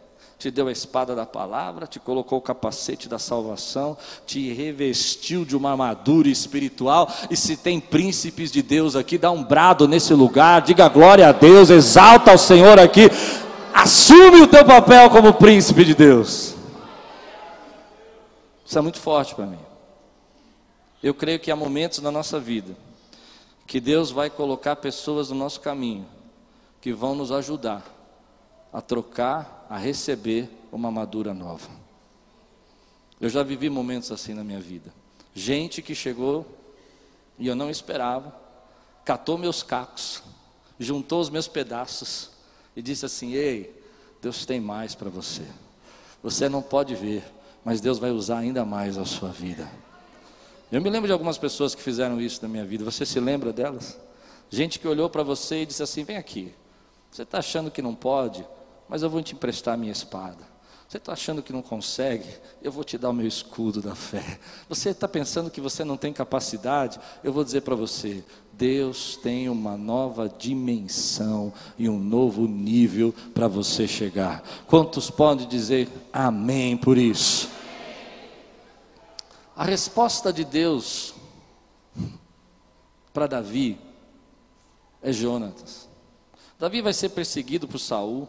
te 0.44 0.52
deu 0.52 0.68
a 0.68 0.72
espada 0.74 1.16
da 1.16 1.26
palavra, 1.26 1.88
te 1.88 2.02
colocou 2.02 2.38
o 2.38 2.42
capacete 2.42 3.08
da 3.08 3.18
salvação, 3.18 3.98
te 4.26 4.52
revestiu 4.52 5.46
de 5.46 5.56
uma 5.56 5.72
armadura 5.72 6.28
espiritual. 6.28 7.10
E 7.32 7.38
se 7.38 7.56
tem 7.56 7.80
príncipes 7.80 8.52
de 8.52 8.62
Deus 8.62 8.94
aqui, 8.94 9.18
dá 9.18 9.32
um 9.32 9.42
brado 9.42 9.88
nesse 9.88 10.14
lugar, 10.14 10.62
diga 10.62 10.90
glória 10.90 11.30
a 11.30 11.32
Deus, 11.32 11.70
exalta 11.70 12.32
ao 12.32 12.38
Senhor 12.38 12.78
aqui, 12.78 13.10
assume 13.74 14.42
o 14.42 14.48
teu 14.48 14.66
papel 14.66 15.10
como 15.10 15.34
príncipe 15.34 15.86
de 15.86 15.96
Deus. 15.96 16.56
Isso 18.66 18.78
é 18.78 18.82
muito 18.82 19.00
forte 19.00 19.34
para 19.34 19.46
mim. 19.46 19.60
Eu 21.02 21.14
creio 21.14 21.40
que 21.40 21.52
há 21.52 21.56
momentos 21.56 22.00
na 22.00 22.12
nossa 22.12 22.38
vida 22.38 22.76
que 23.66 23.80
Deus 23.80 24.12
vai 24.12 24.30
colocar 24.30 24.76
pessoas 24.76 25.30
no 25.30 25.38
nosso 25.38 25.62
caminho 25.62 26.06
que 26.82 26.92
vão 26.92 27.16
nos 27.16 27.32
ajudar 27.32 27.82
a 28.74 28.82
trocar, 28.82 29.63
a 29.74 29.78
receber 29.80 30.48
uma 30.72 30.92
madura 30.92 31.34
nova. 31.34 31.68
Eu 33.20 33.28
já 33.28 33.42
vivi 33.42 33.72
momentos 33.72 34.12
assim 34.12 34.36
na 34.36 34.44
minha 34.44 34.60
vida. 34.60 34.94
Gente 35.34 35.82
que 35.82 35.96
chegou 35.96 36.46
e 37.40 37.48
eu 37.48 37.56
não 37.56 37.72
esperava, 37.72 38.40
catou 39.04 39.36
meus 39.36 39.64
cacos, 39.64 40.22
juntou 40.80 41.20
os 41.20 41.32
meus 41.32 41.48
pedaços 41.48 42.30
e 42.76 42.84
disse 42.84 43.04
assim: 43.04 43.34
Ei, 43.34 43.84
Deus 44.22 44.46
tem 44.46 44.62
mais 44.62 44.94
para 44.94 45.10
você. 45.10 45.42
Você 46.22 46.48
não 46.48 46.62
pode 46.62 46.94
ver, 46.94 47.24
mas 47.66 47.82
Deus 47.82 47.98
vai 47.98 48.12
usar 48.12 48.38
ainda 48.38 48.64
mais 48.64 48.96
a 48.96 49.06
sua 49.06 49.30
vida. 49.30 49.68
Eu 50.72 50.84
me 50.84 50.90
lembro 50.92 51.08
de 51.08 51.14
algumas 51.14 51.40
pessoas 51.40 51.74
que 51.74 51.82
fizeram 51.82 52.22
isso 52.22 52.44
na 52.44 52.48
minha 52.48 52.64
vida. 52.64 52.86
Você 52.86 53.08
se 53.08 53.20
lembra 53.20 53.52
delas? 53.52 54.00
Gente 54.52 54.78
que 54.78 54.88
olhou 54.88 55.10
para 55.10 55.24
você 55.24 55.64
e 55.64 55.66
disse 55.66 55.82
assim: 55.82 56.04
Vem 56.04 56.18
aqui. 56.18 56.54
Você 57.10 57.24
está 57.24 57.40
achando 57.40 57.72
que 57.72 57.82
não 57.82 57.96
pode, 57.96 58.46
mas 58.94 59.02
eu 59.02 59.10
vou 59.10 59.24
te 59.24 59.34
emprestar 59.34 59.74
a 59.74 59.78
minha 59.78 59.92
espada. 59.92 60.38
Você 60.88 60.98
está 60.98 61.14
achando 61.14 61.42
que 61.42 61.52
não 61.52 61.64
consegue? 61.64 62.30
Eu 62.62 62.72
vou 62.72 62.84
te 62.84 62.96
dar 62.96 63.10
o 63.10 63.14
meu 63.14 63.26
escudo 63.26 63.82
da 63.82 63.96
fé. 63.96 64.40
Você 64.70 64.92
está 64.92 65.08
pensando 65.08 65.50
que 65.50 65.60
você 65.60 65.84
não 65.84 65.98
tem 65.98 66.14
capacidade? 66.14 67.00
Eu 67.24 67.34
vou 67.34 67.44
dizer 67.44 67.62
para 67.62 67.74
você: 67.74 68.24
Deus 68.52 69.18
tem 69.18 69.50
uma 69.50 69.76
nova 69.76 70.30
dimensão 70.30 71.52
e 71.76 71.90
um 71.90 71.98
novo 71.98 72.48
nível 72.48 73.16
para 73.34 73.48
você 73.48 73.88
chegar. 73.88 74.44
Quantos 74.68 75.10
podem 75.10 75.48
dizer 75.48 75.90
amém 76.14 76.78
por 76.78 76.96
isso? 76.96 77.50
A 79.56 79.64
resposta 79.64 80.32
de 80.32 80.46
Deus 80.46 81.16
para 83.12 83.26
Davi 83.26 83.80
é 85.02 85.12
Jonatas. 85.12 85.90
Davi 86.60 86.80
vai 86.80 86.94
ser 86.94 87.10
perseguido 87.10 87.68
por 87.68 87.80
Saul, 87.80 88.28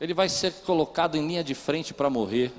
ele 0.00 0.14
vai 0.14 0.28
ser 0.28 0.52
colocado 0.64 1.16
em 1.16 1.26
linha 1.26 1.44
de 1.44 1.54
frente 1.54 1.94
para 1.94 2.10
morrer. 2.10 2.52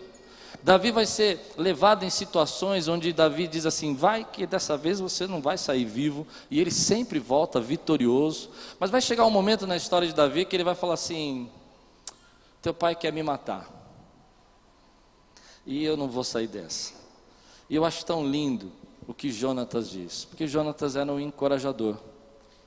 Davi 0.63 0.89
vai 0.89 1.05
ser 1.05 1.39
levado 1.57 2.03
em 2.03 2.09
situações 2.09 2.87
onde 2.87 3.13
Davi 3.13 3.47
diz 3.47 3.65
assim: 3.65 3.93
vai 3.93 4.25
que 4.25 4.47
dessa 4.47 4.75
vez 4.75 4.99
você 4.99 5.27
não 5.27 5.39
vai 5.39 5.57
sair 5.57 5.85
vivo, 5.85 6.25
e 6.49 6.59
ele 6.59 6.71
sempre 6.71 7.19
volta 7.19 7.61
vitorioso. 7.61 8.49
Mas 8.79 8.89
vai 8.89 8.99
chegar 8.99 9.25
um 9.25 9.31
momento 9.31 9.67
na 9.67 9.75
história 9.77 10.07
de 10.07 10.13
Davi 10.13 10.43
que 10.43 10.55
ele 10.55 10.63
vai 10.63 10.73
falar 10.73 10.95
assim: 10.95 11.49
teu 12.61 12.73
pai 12.73 12.95
quer 12.95 13.13
me 13.13 13.21
matar, 13.21 13.69
e 15.65 15.83
eu 15.83 15.95
não 15.95 16.07
vou 16.07 16.23
sair 16.23 16.47
dessa. 16.47 16.93
E 17.69 17.75
eu 17.75 17.85
acho 17.85 18.03
tão 18.05 18.27
lindo 18.27 18.71
o 19.07 19.13
que 19.13 19.29
Jonatas 19.29 19.89
diz, 19.89 20.25
porque 20.25 20.47
Jonatas 20.47 20.95
era 20.95 21.11
um 21.11 21.19
encorajador. 21.19 21.97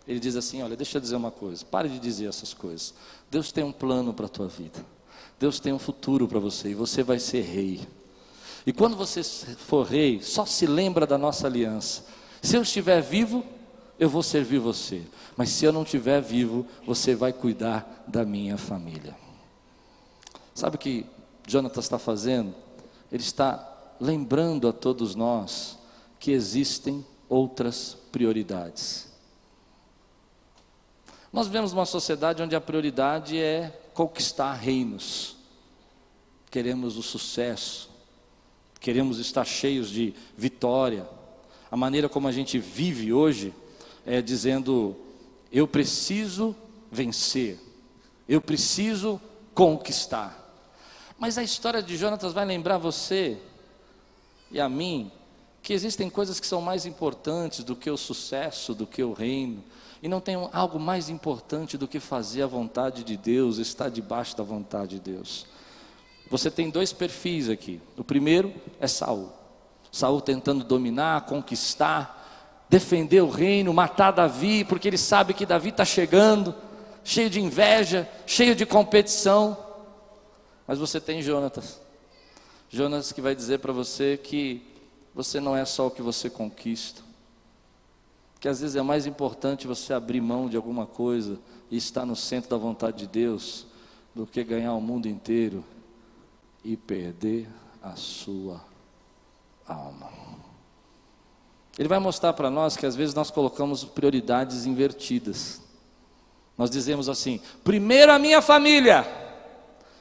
Ele 0.07 0.19
diz 0.19 0.37
assim: 0.37 0.63
Olha, 0.63 0.77
deixa 0.77 0.97
eu 0.97 1.03
dizer 1.03 1.17
uma 1.17 1.31
coisa, 1.31 1.65
pare 1.65 1.89
de 1.89 1.99
dizer 1.99 2.29
essas 2.29 2.55
coisas. 2.55 2.95
Deus 3.31 3.53
tem 3.53 3.65
um 3.65 3.73
plano 3.73 4.13
para 4.13 4.27
a 4.27 4.29
tua 4.29 4.49
vida, 4.49 4.85
Deus 5.39 5.61
tem 5.61 5.73
um 5.73 5.79
futuro 5.79 6.27
para 6.27 6.39
você 6.39 6.71
e 6.71 6.75
você 6.75 7.03
vai 7.03 7.19
ser 7.19 7.43
rei. 7.43 7.81
E 8.67 8.73
quando 8.73 8.97
você 8.97 9.23
for 9.23 9.87
rei, 9.87 10.21
só 10.23 10.45
se 10.45 10.67
lembra 10.67 11.07
da 11.07 11.17
nossa 11.17 11.47
aliança. 11.47 12.05
Se 12.43 12.57
eu 12.57 12.63
estiver 12.63 13.01
vivo, 13.01 13.45
eu 13.99 14.09
vou 14.09 14.23
servir 14.23 14.59
você, 14.59 15.03
mas 15.37 15.51
se 15.51 15.65
eu 15.65 15.73
não 15.73 15.83
estiver 15.83 16.21
vivo, 16.21 16.67
você 16.87 17.15
vai 17.15 17.33
cuidar 17.33 18.05
da 18.07 18.25
minha 18.25 18.57
família. 18.57 19.17
Sabe 20.55 20.77
o 20.77 20.79
que 20.79 21.07
Jonathan 21.47 21.81
está 21.81 21.99
fazendo? 21.99 22.55
Ele 23.11 23.23
está 23.23 23.95
lembrando 24.01 24.69
a 24.69 24.73
todos 24.73 25.15
nós 25.15 25.79
que 26.19 26.31
existem 26.31 27.05
outras 27.29 27.97
prioridades. 28.13 29.08
Nós 31.33 31.47
vivemos 31.47 31.73
uma 31.73 31.85
sociedade 31.85 32.43
onde 32.43 32.57
a 32.57 32.61
prioridade 32.61 33.39
é 33.39 33.71
conquistar 33.93 34.55
reinos. 34.55 35.37
Queremos 36.51 36.97
o 36.97 37.03
sucesso, 37.03 37.91
queremos 38.81 39.19
estar 39.19 39.45
cheios 39.45 39.91
de 39.91 40.15
vitória. 40.37 41.07
A 41.71 41.77
maneira 41.77 42.09
como 42.09 42.27
a 42.27 42.33
gente 42.33 42.59
vive 42.59 43.13
hoje 43.13 43.53
é 44.07 44.23
dizendo: 44.23 44.97
eu 45.53 45.69
preciso 45.69 46.57
vencer, 46.91 47.59
eu 48.27 48.41
preciso 48.41 49.21
conquistar. 49.55 50.47
Mas 51.19 51.37
a 51.37 51.43
história 51.43 51.83
de 51.83 51.97
Jonatas 51.97 52.33
vai 52.33 52.47
lembrar 52.47 52.79
você 52.79 53.37
e 54.51 54.59
a 54.59 54.69
mim 54.69 55.11
que 55.63 55.75
existem 55.75 56.09
coisas 56.09 56.41
que 56.41 56.47
são 56.47 56.63
mais 56.63 56.87
importantes 56.87 57.63
do 57.63 57.77
que 57.77 57.91
o 57.91 57.97
sucesso, 57.97 58.75
do 58.75 58.87
que 58.87 59.03
o 59.03 59.13
reino, 59.13 59.63
e 60.03 60.09
não 60.09 60.21
tem 60.21 60.37
algo 60.53 60.79
mais 60.79 61.09
importante 61.09 61.77
do 61.77 61.89
que 61.89 61.99
fazer 61.99 62.43
a 62.43 62.47
vontade 62.47 63.03
de 63.03 63.17
Deus, 63.17 63.59
estar 63.59 63.89
debaixo 63.89 64.37
da 64.37 64.45
vontade 64.45 64.99
de 64.99 65.13
Deus. 65.13 65.47
Você 66.31 66.51
tem 66.51 66.71
dois 66.71 66.93
perfis 66.93 67.49
aqui. 67.49 67.81
O 67.97 68.05
primeiro 68.05 68.53
é 68.79 68.87
Saul. 68.87 69.33
Saul 69.91 70.21
tentando 70.21 70.63
dominar, 70.63 71.23
conquistar, 71.23 72.67
defender 72.69 73.23
o 73.23 73.31
reino, 73.31 73.73
matar 73.73 74.11
Davi, 74.11 74.65
porque 74.65 74.89
ele 74.89 74.99
sabe 74.99 75.33
que 75.33 75.47
Davi 75.47 75.71
está 75.71 75.85
chegando, 75.85 76.55
cheio 77.03 77.31
de 77.31 77.41
inveja, 77.41 78.09
cheio 78.27 78.55
de 78.55 78.67
competição. 78.67 79.57
Mas 80.67 80.79
você 80.79 81.01
tem 81.01 81.23
Jonatas. 81.23 81.81
Jonas 82.71 83.13
que 83.13 83.23
vai 83.23 83.35
dizer 83.35 83.59
para 83.61 83.73
você 83.73 84.21
que 84.23 84.63
você 85.15 85.41
não 85.41 85.57
é 85.57 85.65
só 85.65 85.87
o 85.87 85.91
que 85.91 86.03
você 86.03 86.29
conquista, 86.29 87.01
que 88.41 88.49
às 88.49 88.61
vezes 88.61 88.77
é 88.77 88.83
mais 88.83 89.07
importante 89.07 89.67
você 89.67 89.93
abrir 89.93 90.21
mão 90.21 90.49
de 90.49 90.57
alguma 90.57 90.87
coisa 90.87 91.39
e 91.71 91.77
estar 91.77 92.07
no 92.07 92.15
centro 92.15 92.51
da 92.51 92.57
vontade 92.57 92.99
de 92.99 93.07
Deus 93.07 93.67
do 94.15 94.27
que 94.27 94.43
ganhar 94.45 94.75
o 94.75 94.81
mundo 94.81 95.09
inteiro 95.09 95.65
e 96.65 96.77
perder 96.77 97.49
a 97.83 97.97
sua 97.97 98.65
alma. 99.67 100.11
Ele 101.79 101.89
vai 101.89 101.99
mostrar 101.99 102.33
para 102.33 102.51
nós 102.51 102.77
que 102.77 102.87
às 102.87 102.97
vezes 102.97 103.15
nós 103.15 103.31
colocamos 103.31 103.85
prioridades 103.85 104.67
invertidas. 104.67 105.61
Nós 106.57 106.71
dizemos 106.71 107.09
assim: 107.09 107.41
primeiro 107.63 108.13
a 108.13 108.19
minha 108.19 108.43
família, 108.43 109.07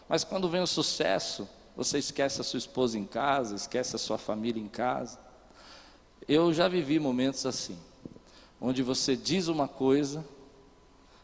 mas 0.09 0.23
quando 0.23 0.49
vem 0.49 0.61
o 0.61 0.67
sucesso, 0.67 1.47
você 1.75 1.99
esquece 1.99 2.41
a 2.41 2.43
sua 2.43 2.57
esposa 2.57 2.97
em 2.97 3.05
casa, 3.05 3.55
esquece 3.55 3.95
a 3.95 3.99
sua 3.99 4.17
família 4.17 4.61
em 4.61 4.67
casa. 4.67 5.19
Eu 6.27 6.51
já 6.51 6.67
vivi 6.67 6.99
momentos 6.99 7.45
assim 7.45 7.77
onde 8.59 8.81
você 8.81 9.15
diz 9.15 9.47
uma 9.47 9.67
coisa 9.67 10.25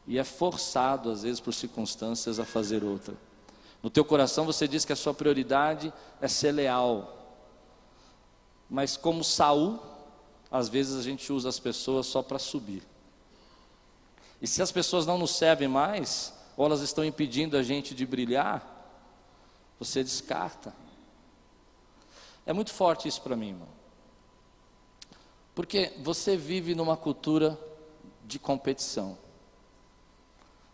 e 0.06 0.18
é 0.18 0.24
forçado, 0.24 1.10
às 1.10 1.24
vezes, 1.24 1.40
por 1.40 1.54
circunstâncias, 1.54 2.40
a 2.40 2.46
fazer 2.46 2.84
outra. 2.84 3.16
No 3.82 3.90
teu 3.90 4.06
coração 4.06 4.46
você 4.46 4.68
diz 4.68 4.86
que 4.86 4.94
a 4.94 4.96
sua 4.96 5.14
prioridade 5.14 5.94
é 6.22 6.28
ser 6.28 6.52
leal. 6.52 7.20
Mas 8.70 8.96
como 8.96 9.24
Saul, 9.24 9.80
às 10.50 10.70
vezes 10.70 10.98
a 10.98 11.02
gente 11.02 11.32
usa 11.34 11.50
as 11.50 11.60
pessoas 11.60 12.06
só 12.06 12.22
para 12.22 12.40
subir. 12.40 12.84
E 14.42 14.48
se 14.48 14.62
as 14.62 14.72
pessoas 14.72 15.06
não 15.06 15.18
nos 15.18 15.32
servem 15.32 15.68
mais, 15.68 16.34
ou 16.56 16.66
elas 16.66 16.82
estão 16.82 17.04
impedindo 17.04 17.58
a 17.58 17.64
gente 17.64 17.94
de 17.96 18.06
brilhar, 18.06 18.70
você 19.80 20.04
descarta. 20.04 20.74
É 22.46 22.54
muito 22.54 22.72
forte 22.72 23.08
isso 23.08 23.22
para 23.22 23.36
mim, 23.36 23.50
irmão. 23.50 23.83
Porque 25.56 25.94
você 26.02 26.36
vive 26.36 26.74
numa 26.74 26.98
cultura 26.98 27.60
de 28.26 28.40
competição. 28.40 29.18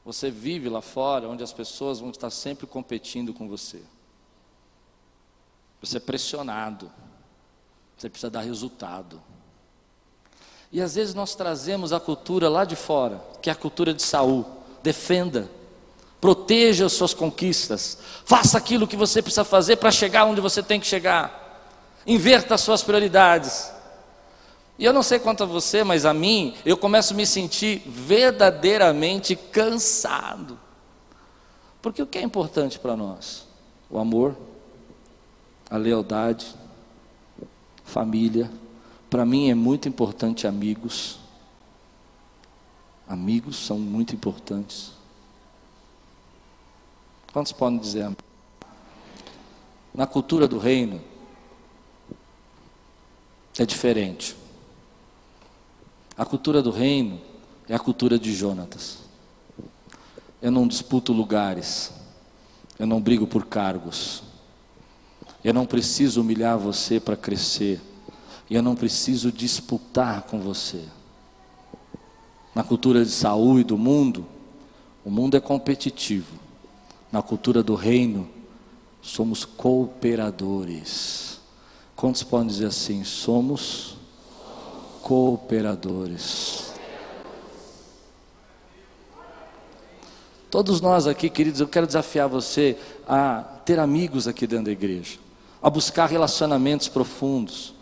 Você 0.05 0.31
vive 0.31 0.69
lá 0.69 0.81
fora 0.81 1.27
onde 1.27 1.43
as 1.43 1.53
pessoas 1.53 2.00
vão 2.00 2.09
estar 2.09 2.29
sempre 2.29 2.65
competindo 2.65 3.33
com 3.33 3.48
você. 3.48 3.81
Você 5.81 5.98
é 5.98 6.00
pressionado. 6.00 6.91
Você 7.98 8.09
precisa 8.09 8.29
dar 8.29 8.41
resultado. 8.41 9.21
E 10.71 10.81
às 10.81 10.95
vezes 10.95 11.13
nós 11.13 11.36
trazemos 11.36 11.91
a 11.91 12.00
cultura 12.00 12.48
lá 12.48 12.63
de 12.63 12.75
fora, 12.75 13.21
que 13.41 13.50
é 13.50 13.53
a 13.53 13.55
cultura 13.55 13.93
de 13.93 14.01
Saul. 14.01 14.45
Defenda. 14.81 15.50
Proteja 16.21 16.86
as 16.86 16.93
suas 16.93 17.13
conquistas. 17.13 17.98
Faça 18.25 18.57
aquilo 18.57 18.88
que 18.88 18.95
você 18.95 19.21
precisa 19.21 19.43
fazer 19.43 19.77
para 19.77 19.91
chegar 19.91 20.25
onde 20.25 20.41
você 20.41 20.62
tem 20.62 20.79
que 20.79 20.88
chegar. 20.88 21.67
Inverta 22.05 22.55
as 22.55 22.62
suas 22.62 22.83
prioridades. 22.83 23.71
E 24.79 24.86
eu 24.86 24.93
não 24.93 25.03
sei 25.03 25.19
quanto 25.19 25.43
a 25.43 25.45
você, 25.45 25.83
mas 25.83 26.05
a 26.05 26.13
mim, 26.13 26.55
eu 26.65 26.77
começo 26.77 27.13
a 27.13 27.17
me 27.17 27.25
sentir 27.25 27.83
verdadeiramente 27.86 29.36
cansado. 29.36 30.57
Porque 31.81 32.01
o 32.01 32.07
que 32.07 32.17
é 32.17 32.21
importante 32.21 32.79
para 32.79 32.95
nós? 32.95 33.45
O 33.89 34.00
amor, 34.00 34.38
a 35.69 35.75
lealdade, 35.75 36.55
família. 37.83 38.50
Para 39.09 39.25
mim 39.25 39.50
é 39.50 39.53
muito 39.55 39.89
importante 39.89 40.48
amigos. 40.48 41.19
Amigos 43.05 43.57
são 43.57 43.77
muito 43.77 44.15
importantes. 44.15 44.93
Quantos 47.33 47.51
podem 47.51 47.79
dizer? 47.79 48.15
Na 49.93 50.07
cultura 50.07 50.48
do 50.48 50.57
reino 50.57 51.01
é 53.57 53.65
diferente. 53.65 54.38
A 56.19 56.25
cultura 56.25 56.61
do 56.61 56.69
reino 56.69 57.17
é 57.69 57.73
a 57.73 57.79
cultura 57.79 58.19
de 58.19 58.35
Jonatas. 58.35 58.97
Eu 60.41 60.51
não 60.51 60.67
disputo 60.67 61.13
lugares, 61.13 61.93
eu 62.77 62.85
não 62.85 62.99
brigo 62.99 63.25
por 63.25 63.45
cargos, 63.45 64.21
eu 65.41 65.53
não 65.53 65.65
preciso 65.65 66.19
humilhar 66.19 66.59
você 66.59 66.99
para 66.99 67.15
crescer, 67.15 67.79
e 68.49 68.55
eu 68.55 68.61
não 68.61 68.75
preciso 68.75 69.31
disputar 69.31 70.23
com 70.23 70.41
você. 70.41 70.83
Na 72.53 72.65
cultura 72.65 73.05
de 73.05 73.11
Saul 73.11 73.61
e 73.61 73.63
do 73.63 73.77
mundo, 73.77 74.25
o 75.05 75.09
mundo 75.09 75.38
é 75.38 75.39
competitivo. 75.39 76.38
Na 77.09 77.21
cultura 77.21 77.63
do 77.63 77.75
reino, 77.75 78.27
somos 79.01 79.45
cooperadores. 79.45 81.39
Quantos 81.95 82.23
podem 82.23 82.47
dizer 82.47 82.65
assim? 82.65 83.05
Somos 83.05 83.99
cooperadores. 85.01 86.74
Todos 90.51 90.82
nós 90.82 91.06
aqui, 91.06 91.29
queridos, 91.29 91.62
eu 91.62 91.68
quero 91.68 91.86
desafiar 91.86 92.27
você 92.27 92.75
a 93.08 93.44
ter 93.63 93.79
amigos 93.79 94.27
aqui 94.27 94.48
dentro 94.48 94.65
da 94.65 94.72
igreja, 94.72 95.20
a 95.62 95.70
buscar 95.70 96.08
relacionamentos 96.08 96.88
profundos, 96.88 97.74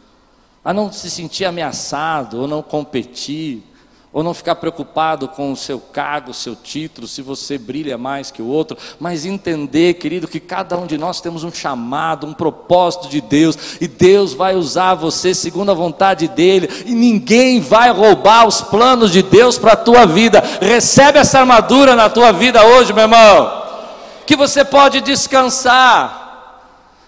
a 0.64 0.74
não 0.74 0.92
se 0.92 1.10
sentir 1.10 1.46
ameaçado 1.46 2.42
ou 2.42 2.48
não 2.48 2.62
competir, 2.62 3.64
ou 4.12 4.24
não 4.24 4.34
ficar 4.34 4.56
preocupado 4.56 5.28
com 5.28 5.52
o 5.52 5.56
seu 5.56 5.80
cargo, 5.80 6.32
o 6.32 6.34
seu 6.34 6.56
título, 6.56 7.08
se 7.08 7.22
você 7.22 7.58
brilha 7.58 7.98
mais 7.98 8.32
que 8.32 8.42
o 8.42 8.48
outro, 8.48 8.78
mas 9.00 9.26
entender, 9.26 9.96
querido, 9.96 10.28
que 10.28 10.40
cada 10.40 10.78
um 10.78 10.88
de 10.88 10.98
nós 10.98 11.20
temos 11.20 11.44
um 11.44 11.52
chamado, 11.52 12.26
um 12.26 12.34
propósito 12.34 13.10
de 13.10 13.20
Deus, 13.20 13.58
e 13.82 13.88
Deus 13.88 14.34
vai 14.34 14.56
usar 14.56 14.96
você 14.96 15.34
segundo 15.34 15.72
a 15.72 15.76
vontade 15.76 16.28
dEle, 16.30 16.70
e 16.86 16.94
ninguém 16.94 17.60
vai 17.60 17.92
roubar 17.92 18.48
os 18.48 18.62
planos 18.62 19.12
de 19.12 19.22
Deus 19.22 19.58
para 19.58 19.74
a 19.74 19.78
tua 19.78 20.06
vida. 20.06 20.42
Recebe 20.62 21.20
essa 21.20 21.40
armadura 21.40 21.96
na 21.96 22.10
tua 22.10 22.32
vida 22.32 22.66
hoje, 22.66 22.94
meu 22.94 23.04
irmão, 23.04 23.64
que 24.26 24.36
você 24.36 24.64
pode 24.64 25.02
descansar. 25.02 26.26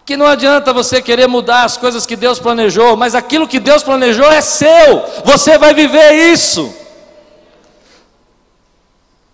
Que 0.05 0.17
não 0.17 0.25
adianta 0.25 0.73
você 0.73 1.03
querer 1.03 1.27
mudar 1.27 1.65
as 1.65 1.77
coisas 1.77 2.03
que 2.03 2.15
Deus 2.15 2.39
planejou, 2.39 2.97
mas 2.97 3.13
aquilo 3.13 3.47
que 3.47 3.59
Deus 3.59 3.83
planejou 3.83 4.31
é 4.31 4.41
seu, 4.41 5.05
você 5.23 5.55
vai 5.57 5.71
viver 5.73 6.31
isso. 6.33 6.78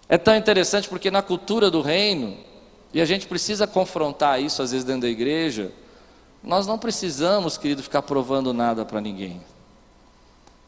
É 0.07 0.17
tão 0.17 0.35
interessante 0.35 0.88
porque 0.88 1.09
na 1.09 1.21
cultura 1.21 1.71
do 1.71 1.81
reino, 1.81 2.38
e 2.93 3.01
a 3.01 3.05
gente 3.05 3.27
precisa 3.27 3.65
confrontar 3.65 4.41
isso 4.41 4.62
às 4.62 4.71
vezes 4.71 4.85
dentro 4.85 5.01
da 5.01 5.09
igreja, 5.09 5.71
nós 6.43 6.67
não 6.67 6.77
precisamos, 6.77 7.57
querido, 7.57 7.81
ficar 7.81 8.03
provando 8.03 8.53
nada 8.53 8.85
para 8.85 9.01
ninguém. 9.01 9.41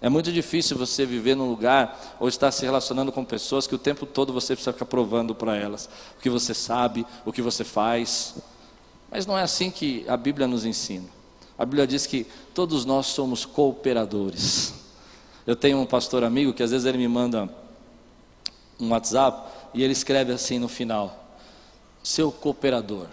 É 0.01 0.09
muito 0.09 0.31
difícil 0.31 0.77
você 0.77 1.05
viver 1.05 1.35
num 1.35 1.49
lugar 1.49 2.17
ou 2.19 2.27
estar 2.27 2.51
se 2.51 2.65
relacionando 2.65 3.11
com 3.11 3.23
pessoas 3.23 3.65
que 3.65 3.73
o 3.73 3.79
tempo 3.79 4.05
todo 4.05 4.31
você 4.31 4.53
precisa 4.53 4.73
ficar 4.73 4.85
provando 4.85 5.33
para 5.33 5.55
elas 5.55 5.89
o 6.17 6.21
que 6.21 6.29
você 6.29 6.53
sabe, 6.53 7.05
o 7.25 7.31
que 7.31 7.41
você 7.41 7.63
faz. 7.63 8.35
Mas 9.09 9.25
não 9.25 9.37
é 9.37 9.41
assim 9.41 9.71
que 9.71 10.05
a 10.07 10.15
Bíblia 10.15 10.47
nos 10.47 10.65
ensina. 10.65 11.05
A 11.57 11.65
Bíblia 11.65 11.87
diz 11.87 12.05
que 12.05 12.27
todos 12.53 12.85
nós 12.85 13.07
somos 13.07 13.45
cooperadores. 13.45 14.73
Eu 15.47 15.55
tenho 15.55 15.79
um 15.79 15.85
pastor 15.85 16.23
amigo 16.23 16.53
que 16.53 16.61
às 16.61 16.71
vezes 16.71 16.85
ele 16.85 16.97
me 16.97 17.07
manda 17.07 17.49
um 18.79 18.89
WhatsApp 18.89 19.51
e 19.73 19.83
ele 19.83 19.93
escreve 19.93 20.31
assim 20.31 20.59
no 20.59 20.67
final: 20.67 21.25
seu 22.03 22.31
cooperador. 22.31 23.07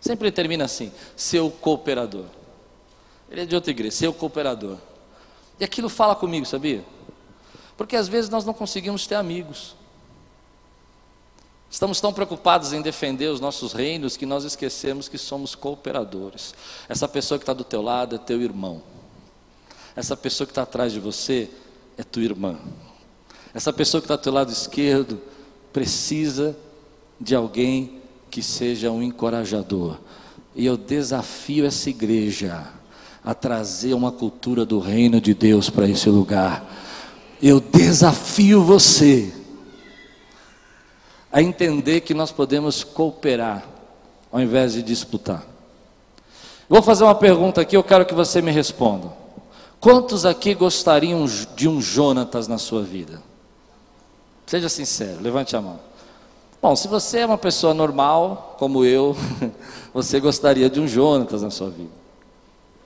Sempre 0.00 0.30
termina 0.30 0.64
assim: 0.64 0.92
seu 1.16 1.50
cooperador. 1.50 2.26
Ele 3.30 3.42
é 3.42 3.46
de 3.46 3.54
outra 3.54 3.70
igreja, 3.70 3.96
seu 3.96 4.12
cooperador. 4.12 4.78
E 5.58 5.64
aquilo 5.64 5.88
fala 5.88 6.14
comigo, 6.14 6.46
sabia? 6.46 6.84
Porque 7.76 7.96
às 7.96 8.08
vezes 8.08 8.30
nós 8.30 8.44
não 8.44 8.54
conseguimos 8.54 9.06
ter 9.06 9.16
amigos. 9.16 9.74
Estamos 11.68 12.00
tão 12.00 12.12
preocupados 12.12 12.72
em 12.72 12.80
defender 12.80 13.26
os 13.26 13.40
nossos 13.40 13.72
reinos 13.72 14.16
que 14.16 14.24
nós 14.24 14.44
esquecemos 14.44 15.08
que 15.08 15.18
somos 15.18 15.54
cooperadores. 15.54 16.54
Essa 16.88 17.08
pessoa 17.08 17.38
que 17.38 17.42
está 17.42 17.52
do 17.52 17.64
teu 17.64 17.82
lado 17.82 18.14
é 18.14 18.18
teu 18.18 18.40
irmão. 18.40 18.82
Essa 19.94 20.16
pessoa 20.16 20.46
que 20.46 20.52
está 20.52 20.62
atrás 20.62 20.92
de 20.92 21.00
você 21.00 21.50
é 21.98 22.04
tua 22.04 22.22
irmã. 22.22 22.58
Essa 23.56 23.72
pessoa 23.72 24.02
que 24.02 24.04
está 24.04 24.16
do 24.16 24.22
teu 24.22 24.34
lado 24.34 24.52
esquerdo 24.52 25.18
precisa 25.72 26.54
de 27.18 27.34
alguém 27.34 28.02
que 28.30 28.42
seja 28.42 28.90
um 28.90 29.02
encorajador. 29.02 29.96
E 30.54 30.66
eu 30.66 30.76
desafio 30.76 31.64
essa 31.64 31.88
igreja 31.88 32.70
a 33.24 33.32
trazer 33.32 33.94
uma 33.94 34.12
cultura 34.12 34.66
do 34.66 34.78
reino 34.78 35.22
de 35.22 35.32
Deus 35.32 35.70
para 35.70 35.88
esse 35.88 36.10
lugar. 36.10 36.70
Eu 37.42 37.58
desafio 37.58 38.62
você 38.62 39.32
a 41.32 41.40
entender 41.40 42.02
que 42.02 42.12
nós 42.12 42.30
podemos 42.30 42.84
cooperar 42.84 43.66
ao 44.30 44.38
invés 44.38 44.74
de 44.74 44.82
disputar. 44.82 45.46
Vou 46.68 46.82
fazer 46.82 47.04
uma 47.04 47.14
pergunta 47.14 47.62
aqui, 47.62 47.74
eu 47.74 47.82
quero 47.82 48.04
que 48.04 48.12
você 48.12 48.42
me 48.42 48.50
responda. 48.50 49.10
Quantos 49.80 50.26
aqui 50.26 50.52
gostariam 50.52 51.24
de 51.56 51.66
um 51.66 51.80
Jonatas 51.80 52.46
na 52.46 52.58
sua 52.58 52.82
vida? 52.82 53.22
Seja 54.46 54.68
sincero, 54.68 55.18
levante 55.20 55.56
a 55.56 55.60
mão. 55.60 55.80
Bom, 56.62 56.76
se 56.76 56.86
você 56.86 57.18
é 57.18 57.26
uma 57.26 57.36
pessoa 57.36 57.74
normal, 57.74 58.54
como 58.58 58.84
eu, 58.84 59.16
você 59.92 60.20
gostaria 60.20 60.70
de 60.70 60.80
um 60.80 60.86
Jonatas 60.86 61.42
na 61.42 61.50
sua 61.50 61.68
vida. 61.68 61.90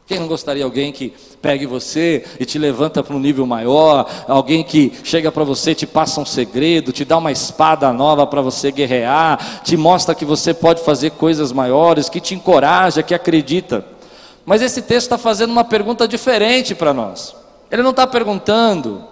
Quem 0.06 0.18
não 0.18 0.26
gostaria 0.26 0.62
de 0.62 0.64
alguém 0.64 0.90
que 0.90 1.14
pegue 1.40 1.66
você 1.66 2.24
e 2.40 2.44
te 2.44 2.58
levanta 2.58 3.02
para 3.02 3.14
um 3.14 3.20
nível 3.20 3.46
maior, 3.46 4.10
alguém 4.26 4.64
que 4.64 4.92
chega 5.04 5.30
para 5.30 5.44
você, 5.44 5.72
te 5.72 5.86
passa 5.86 6.20
um 6.20 6.24
segredo, 6.24 6.90
te 6.92 7.04
dá 7.04 7.16
uma 7.18 7.30
espada 7.30 7.92
nova 7.92 8.26
para 8.26 8.40
você 8.40 8.72
guerrear, 8.72 9.62
te 9.62 9.76
mostra 9.76 10.14
que 10.14 10.24
você 10.24 10.52
pode 10.52 10.82
fazer 10.82 11.10
coisas 11.10 11.52
maiores, 11.52 12.08
que 12.08 12.20
te 12.20 12.34
encoraja, 12.34 13.04
que 13.04 13.14
acredita. 13.14 13.84
Mas 14.44 14.62
esse 14.62 14.82
texto 14.82 15.06
está 15.06 15.18
fazendo 15.18 15.50
uma 15.50 15.62
pergunta 15.62 16.08
diferente 16.08 16.74
para 16.74 16.92
nós. 16.92 17.36
Ele 17.70 17.82
não 17.82 17.90
está 17.90 18.04
perguntando 18.04 19.04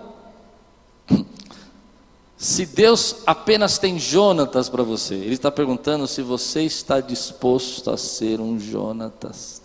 se 2.38 2.64
Deus 2.64 3.16
apenas 3.26 3.78
tem 3.78 3.98
Jonatas 3.98 4.68
para 4.68 4.84
você, 4.84 5.16
Ele 5.16 5.34
está 5.34 5.50
perguntando 5.50 6.06
se 6.06 6.22
você 6.22 6.62
está 6.62 7.00
disposto 7.00 7.90
a 7.90 7.96
ser 7.96 8.40
um 8.40 8.60
Jonatas. 8.60 9.60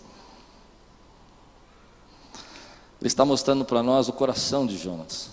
Ele 3.00 3.06
está 3.06 3.24
mostrando 3.24 3.64
para 3.64 3.80
nós 3.80 4.08
o 4.08 4.12
coração 4.12 4.66
de 4.66 4.76
Jonatas. 4.76 5.30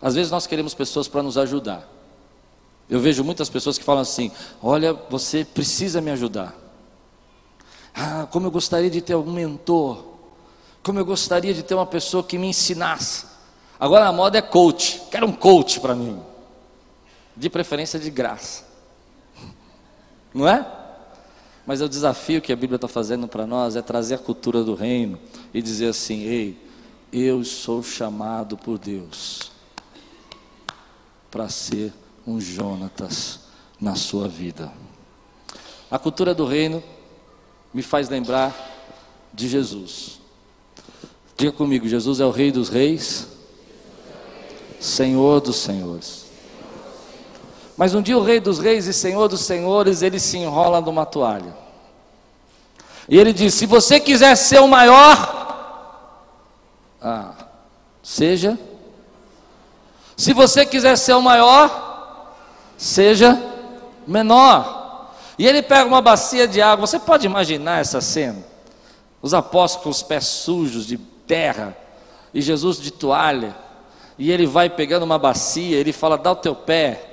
Às 0.00 0.14
vezes 0.14 0.32
nós 0.32 0.46
queremos 0.46 0.72
pessoas 0.72 1.08
para 1.08 1.22
nos 1.22 1.36
ajudar. 1.36 1.86
Eu 2.88 3.00
vejo 3.00 3.22
muitas 3.22 3.50
pessoas 3.50 3.76
que 3.76 3.84
falam 3.84 4.00
assim: 4.00 4.32
Olha, 4.62 4.94
você 4.94 5.44
precisa 5.44 6.00
me 6.00 6.10
ajudar. 6.10 6.54
Ah, 7.94 8.26
como 8.30 8.46
eu 8.46 8.50
gostaria 8.50 8.90
de 8.90 9.02
ter 9.02 9.12
algum 9.12 9.32
mentor. 9.32 10.04
Como 10.82 10.98
eu 10.98 11.04
gostaria 11.04 11.52
de 11.52 11.62
ter 11.62 11.74
uma 11.74 11.86
pessoa 11.86 12.22
que 12.22 12.38
me 12.38 12.46
ensinasse. 12.46 13.33
Agora 13.84 14.08
a 14.08 14.12
moda 14.12 14.38
é 14.38 14.40
coach. 14.40 15.02
Quero 15.10 15.26
um 15.26 15.32
coach 15.32 15.78
para 15.78 15.94
mim. 15.94 16.18
De 17.36 17.50
preferência 17.50 18.00
de 18.00 18.08
graça. 18.08 18.64
Não 20.32 20.48
é? 20.48 20.66
Mas 21.66 21.82
o 21.82 21.88
desafio 21.88 22.40
que 22.40 22.50
a 22.50 22.56
Bíblia 22.56 22.76
está 22.76 22.88
fazendo 22.88 23.28
para 23.28 23.46
nós 23.46 23.76
é 23.76 23.82
trazer 23.82 24.14
a 24.14 24.18
cultura 24.18 24.64
do 24.64 24.74
reino 24.74 25.20
e 25.52 25.60
dizer 25.60 25.88
assim: 25.88 26.22
ei, 26.22 26.58
eu 27.12 27.44
sou 27.44 27.82
chamado 27.82 28.56
por 28.56 28.78
Deus 28.78 29.52
para 31.30 31.50
ser 31.50 31.92
um 32.26 32.40
Jonatas 32.40 33.40
na 33.78 33.96
sua 33.96 34.28
vida. 34.28 34.72
A 35.90 35.98
cultura 35.98 36.34
do 36.34 36.46
reino 36.46 36.82
me 37.70 37.82
faz 37.82 38.08
lembrar 38.08 38.56
de 39.30 39.46
Jesus. 39.46 40.20
Diga 41.36 41.52
comigo: 41.52 41.86
Jesus 41.86 42.18
é 42.18 42.24
o 42.24 42.30
Rei 42.30 42.50
dos 42.50 42.70
Reis 42.70 43.33
Senhor 44.84 45.40
dos 45.40 45.56
senhores. 45.56 46.26
Mas 47.76 47.94
um 47.94 48.02
dia 48.02 48.18
o 48.18 48.22
Rei 48.22 48.38
dos 48.38 48.58
Reis 48.58 48.86
e 48.86 48.92
Senhor 48.92 49.28
dos 49.28 49.40
Senhores, 49.40 50.02
ele 50.02 50.20
se 50.20 50.36
enrola 50.36 50.80
numa 50.80 51.06
toalha. 51.06 51.56
E 53.08 53.18
ele 53.18 53.32
diz: 53.32 53.54
Se 53.54 53.64
você 53.64 53.98
quiser 53.98 54.36
ser 54.36 54.60
o 54.60 54.68
maior, 54.68 56.18
ah, 57.00 57.32
seja. 58.02 58.58
Se 60.16 60.32
você 60.32 60.66
quiser 60.66 60.96
ser 60.96 61.14
o 61.14 61.22
maior, 61.22 62.34
seja 62.76 63.40
menor. 64.06 65.14
E 65.38 65.46
ele 65.48 65.62
pega 65.62 65.86
uma 65.86 66.02
bacia 66.02 66.46
de 66.46 66.60
água. 66.60 66.86
Você 66.86 66.98
pode 66.98 67.26
imaginar 67.26 67.80
essa 67.80 68.00
cena? 68.00 68.44
Os 69.22 69.32
apóstolos 69.32 69.82
com 69.82 69.90
os 69.90 70.02
pés 70.02 70.26
sujos 70.26 70.86
de 70.86 70.98
terra 70.98 71.74
e 72.32 72.42
Jesus 72.42 72.78
de 72.78 72.90
toalha. 72.92 73.63
E 74.18 74.30
ele 74.30 74.46
vai 74.46 74.70
pegando 74.70 75.02
uma 75.02 75.18
bacia, 75.18 75.76
ele 75.76 75.92
fala: 75.92 76.16
"Dá 76.16 76.32
o 76.32 76.36
teu 76.36 76.54
pé". 76.54 77.10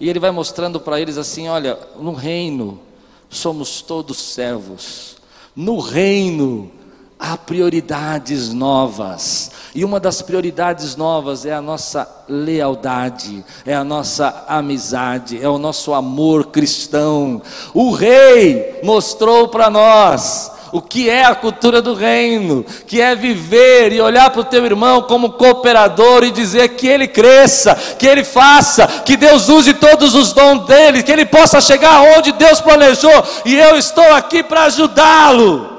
E 0.00 0.08
ele 0.08 0.18
vai 0.18 0.30
mostrando 0.30 0.80
para 0.80 1.00
eles 1.00 1.18
assim: 1.18 1.48
"Olha, 1.48 1.78
no 1.98 2.12
reino 2.12 2.80
somos 3.28 3.82
todos 3.82 4.16
servos. 4.18 5.16
No 5.54 5.78
reino 5.78 6.70
há 7.18 7.36
prioridades 7.36 8.52
novas. 8.52 9.50
E 9.74 9.84
uma 9.84 9.98
das 9.98 10.22
prioridades 10.22 10.94
novas 10.96 11.44
é 11.44 11.52
a 11.52 11.60
nossa 11.60 12.08
lealdade, 12.28 13.44
é 13.66 13.74
a 13.74 13.84
nossa 13.84 14.44
amizade, 14.48 15.42
é 15.42 15.48
o 15.48 15.58
nosso 15.58 15.92
amor 15.92 16.46
cristão. 16.46 17.42
O 17.74 17.90
rei 17.90 18.80
mostrou 18.82 19.48
para 19.48 19.68
nós 19.68 20.52
o 20.72 20.80
que 20.80 21.08
é 21.08 21.24
a 21.24 21.34
cultura 21.34 21.80
do 21.80 21.94
reino, 21.94 22.64
que 22.86 23.00
é 23.00 23.14
viver 23.14 23.92
e 23.92 24.00
olhar 24.00 24.30
para 24.30 24.40
o 24.40 24.44
teu 24.44 24.64
irmão 24.64 25.02
como 25.02 25.32
cooperador 25.32 26.24
e 26.24 26.30
dizer 26.30 26.70
que 26.70 26.86
ele 26.86 27.08
cresça, 27.08 27.74
que 27.74 28.06
ele 28.06 28.24
faça, 28.24 28.86
que 29.04 29.16
Deus 29.16 29.48
use 29.48 29.74
todos 29.74 30.14
os 30.14 30.32
dons 30.32 30.66
dele, 30.66 31.02
que 31.02 31.12
ele 31.12 31.26
possa 31.26 31.60
chegar 31.60 32.00
onde 32.16 32.32
Deus 32.32 32.60
planejou, 32.60 33.24
e 33.44 33.56
eu 33.56 33.76
estou 33.76 34.12
aqui 34.12 34.42
para 34.42 34.64
ajudá-lo. 34.64 35.78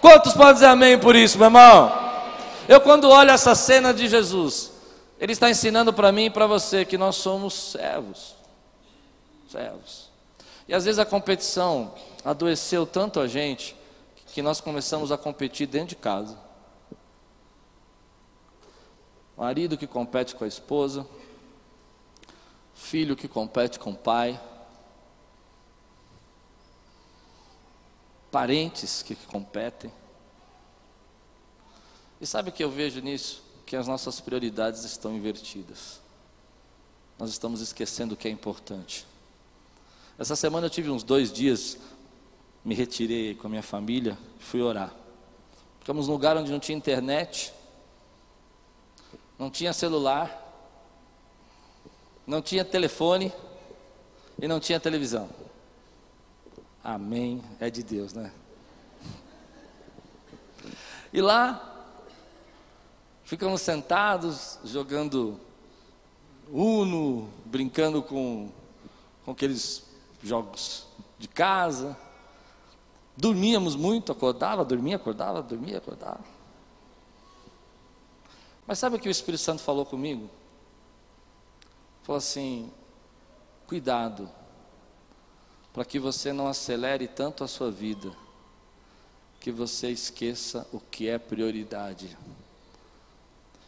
Quantos 0.00 0.32
podem 0.32 0.54
dizer 0.54 0.66
amém 0.66 0.98
por 0.98 1.14
isso, 1.14 1.36
meu 1.36 1.46
irmão? 1.46 1.92
Eu, 2.66 2.80
quando 2.80 3.10
olho 3.10 3.30
essa 3.30 3.54
cena 3.54 3.92
de 3.92 4.08
Jesus, 4.08 4.70
Ele 5.18 5.32
está 5.32 5.50
ensinando 5.50 5.92
para 5.92 6.12
mim 6.12 6.26
e 6.26 6.30
para 6.30 6.46
você 6.46 6.84
que 6.84 6.96
nós 6.96 7.16
somos 7.16 7.72
servos. 7.72 8.34
Servos. 9.50 10.08
E 10.68 10.72
às 10.72 10.84
vezes 10.84 11.00
a 11.00 11.04
competição 11.04 11.92
adoeceu 12.24 12.86
tanto 12.86 13.20
a 13.20 13.26
gente 13.26 13.76
que 14.26 14.42
nós 14.42 14.60
começamos 14.60 15.10
a 15.10 15.18
competir 15.18 15.66
dentro 15.66 15.90
de 15.90 15.96
casa. 15.96 16.38
Marido 19.36 19.78
que 19.78 19.86
compete 19.86 20.34
com 20.34 20.44
a 20.44 20.48
esposa, 20.48 21.06
filho 22.74 23.16
que 23.16 23.26
compete 23.26 23.78
com 23.78 23.92
o 23.92 23.96
pai, 23.96 24.40
parentes 28.30 29.02
que 29.02 29.14
competem. 29.14 29.92
E 32.20 32.26
sabe 32.26 32.50
o 32.50 32.52
que 32.52 32.62
eu 32.62 32.70
vejo 32.70 33.00
nisso? 33.00 33.42
Que 33.64 33.76
as 33.76 33.88
nossas 33.88 34.20
prioridades 34.20 34.84
estão 34.84 35.14
invertidas. 35.16 36.00
Nós 37.18 37.30
estamos 37.30 37.60
esquecendo 37.60 38.14
o 38.14 38.16
que 38.16 38.28
é 38.28 38.30
importante. 38.30 39.06
Essa 40.18 40.36
semana 40.36 40.66
eu 40.66 40.70
tive 40.70 40.90
uns 40.90 41.02
dois 41.02 41.32
dias, 41.32 41.78
me 42.64 42.74
retirei 42.74 43.34
com 43.34 43.46
a 43.46 43.50
minha 43.50 43.62
família, 43.62 44.18
fui 44.38 44.60
orar. 44.60 44.92
Ficamos 45.78 46.06
num 46.06 46.12
lugar 46.12 46.36
onde 46.36 46.52
não 46.52 46.60
tinha 46.60 46.76
internet, 46.76 47.52
não 49.38 49.50
tinha 49.50 49.72
celular, 49.72 50.46
não 52.26 52.42
tinha 52.42 52.64
telefone 52.64 53.32
e 54.38 54.46
não 54.46 54.60
tinha 54.60 54.78
televisão. 54.78 55.28
Amém. 56.84 57.42
É 57.58 57.70
de 57.70 57.82
Deus, 57.82 58.12
né? 58.12 58.32
E 61.12 61.20
lá, 61.20 61.88
ficamos 63.24 63.62
sentados, 63.62 64.60
jogando 64.64 65.40
Uno, 66.52 67.28
brincando 67.44 68.02
com, 68.02 68.48
com 69.24 69.32
aqueles 69.32 69.84
jogos 70.22 70.86
de 71.18 71.26
casa. 71.26 71.96
Dormíamos 73.20 73.76
muito, 73.76 74.10
acordava, 74.10 74.64
dormia, 74.64 74.96
acordava, 74.96 75.42
dormia, 75.42 75.76
acordava. 75.76 76.24
Mas 78.66 78.78
sabe 78.78 78.96
o 78.96 78.98
que 78.98 79.08
o 79.08 79.10
Espírito 79.10 79.42
Santo 79.42 79.60
falou 79.60 79.84
comigo? 79.84 80.30
Falou 82.02 82.16
assim: 82.16 82.72
cuidado 83.66 84.30
para 85.70 85.84
que 85.84 85.98
você 85.98 86.32
não 86.32 86.48
acelere 86.48 87.06
tanto 87.06 87.44
a 87.44 87.48
sua 87.48 87.70
vida, 87.70 88.10
que 89.38 89.52
você 89.52 89.90
esqueça 89.90 90.66
o 90.72 90.80
que 90.80 91.06
é 91.06 91.18
prioridade. 91.18 92.16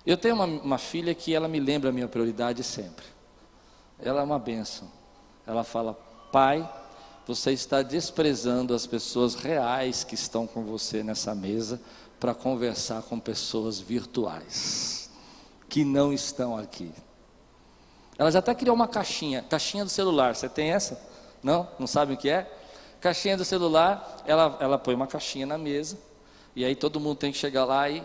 Eu 0.06 0.16
tenho 0.16 0.34
uma, 0.34 0.46
uma 0.46 0.78
filha 0.78 1.14
que 1.14 1.34
ela 1.34 1.46
me 1.46 1.60
lembra 1.60 1.90
a 1.90 1.92
minha 1.92 2.08
prioridade 2.08 2.64
sempre. 2.64 3.04
Ela 3.98 4.22
é 4.22 4.24
uma 4.24 4.38
bênção. 4.38 4.90
Ela 5.46 5.62
fala, 5.62 5.92
pai, 6.32 6.68
você 7.26 7.52
está 7.52 7.82
desprezando 7.82 8.74
as 8.74 8.86
pessoas 8.86 9.34
reais 9.34 10.04
que 10.04 10.14
estão 10.14 10.46
com 10.46 10.64
você 10.64 11.02
nessa 11.02 11.34
mesa 11.34 11.80
para 12.18 12.34
conversar 12.34 13.02
com 13.02 13.18
pessoas 13.18 13.78
virtuais 13.78 15.10
que 15.68 15.84
não 15.84 16.12
estão 16.12 16.56
aqui. 16.56 16.92
Ela 18.18 18.30
já 18.30 18.40
até 18.40 18.54
criou 18.54 18.76
uma 18.76 18.86
caixinha, 18.86 19.42
caixinha 19.42 19.84
do 19.84 19.90
celular. 19.90 20.36
Você 20.36 20.48
tem 20.48 20.70
essa? 20.70 21.00
Não? 21.42 21.66
Não 21.78 21.86
sabem 21.86 22.14
o 22.14 22.18
que 22.18 22.28
é? 22.28 22.50
Caixinha 23.00 23.36
do 23.36 23.44
celular, 23.44 24.22
ela, 24.26 24.56
ela 24.60 24.78
põe 24.78 24.94
uma 24.94 25.08
caixinha 25.08 25.44
na 25.44 25.58
mesa, 25.58 25.98
e 26.54 26.64
aí 26.64 26.76
todo 26.76 27.00
mundo 27.00 27.16
tem 27.16 27.32
que 27.32 27.38
chegar 27.38 27.64
lá 27.64 27.90
e 27.90 28.00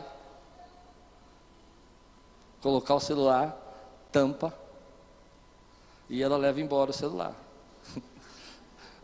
colocar 2.61 2.95
o 2.95 2.99
celular, 2.99 3.55
tampa, 4.11 4.51
e 6.09 6.23
ela 6.23 6.35
leva 6.37 6.59
embora 6.59 6.89
o 6.89 6.93
celular. 6.93 7.35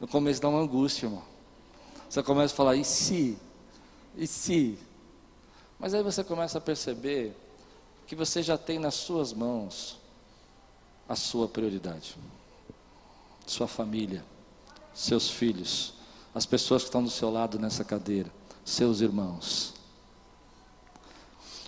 No 0.03 0.07
começo 0.09 0.41
dá 0.41 0.49
uma 0.49 0.59
angústia, 0.59 1.05
irmão. 1.05 1.23
Você 2.09 2.21
começa 2.21 2.53
a 2.53 2.57
falar, 2.57 2.75
e 2.75 2.83
se? 2.83 3.37
E 4.17 4.27
se? 4.27 4.77
Mas 5.79 5.93
aí 5.93 6.03
você 6.03 6.25
começa 6.25 6.57
a 6.57 6.61
perceber 6.61 7.33
que 8.05 8.13
você 8.13 8.43
já 8.43 8.57
tem 8.57 8.77
nas 8.77 8.95
suas 8.95 9.31
mãos 9.31 9.97
a 11.07 11.15
sua 11.15 11.47
prioridade 11.47 12.17
sua 13.47 13.65
família, 13.65 14.25
seus 14.93 15.29
filhos, 15.29 15.93
as 16.35 16.45
pessoas 16.45 16.81
que 16.81 16.89
estão 16.89 17.01
do 17.01 17.09
seu 17.09 17.31
lado 17.31 17.57
nessa 17.57 17.85
cadeira, 17.85 18.29
seus 18.65 18.99
irmãos. 18.99 19.73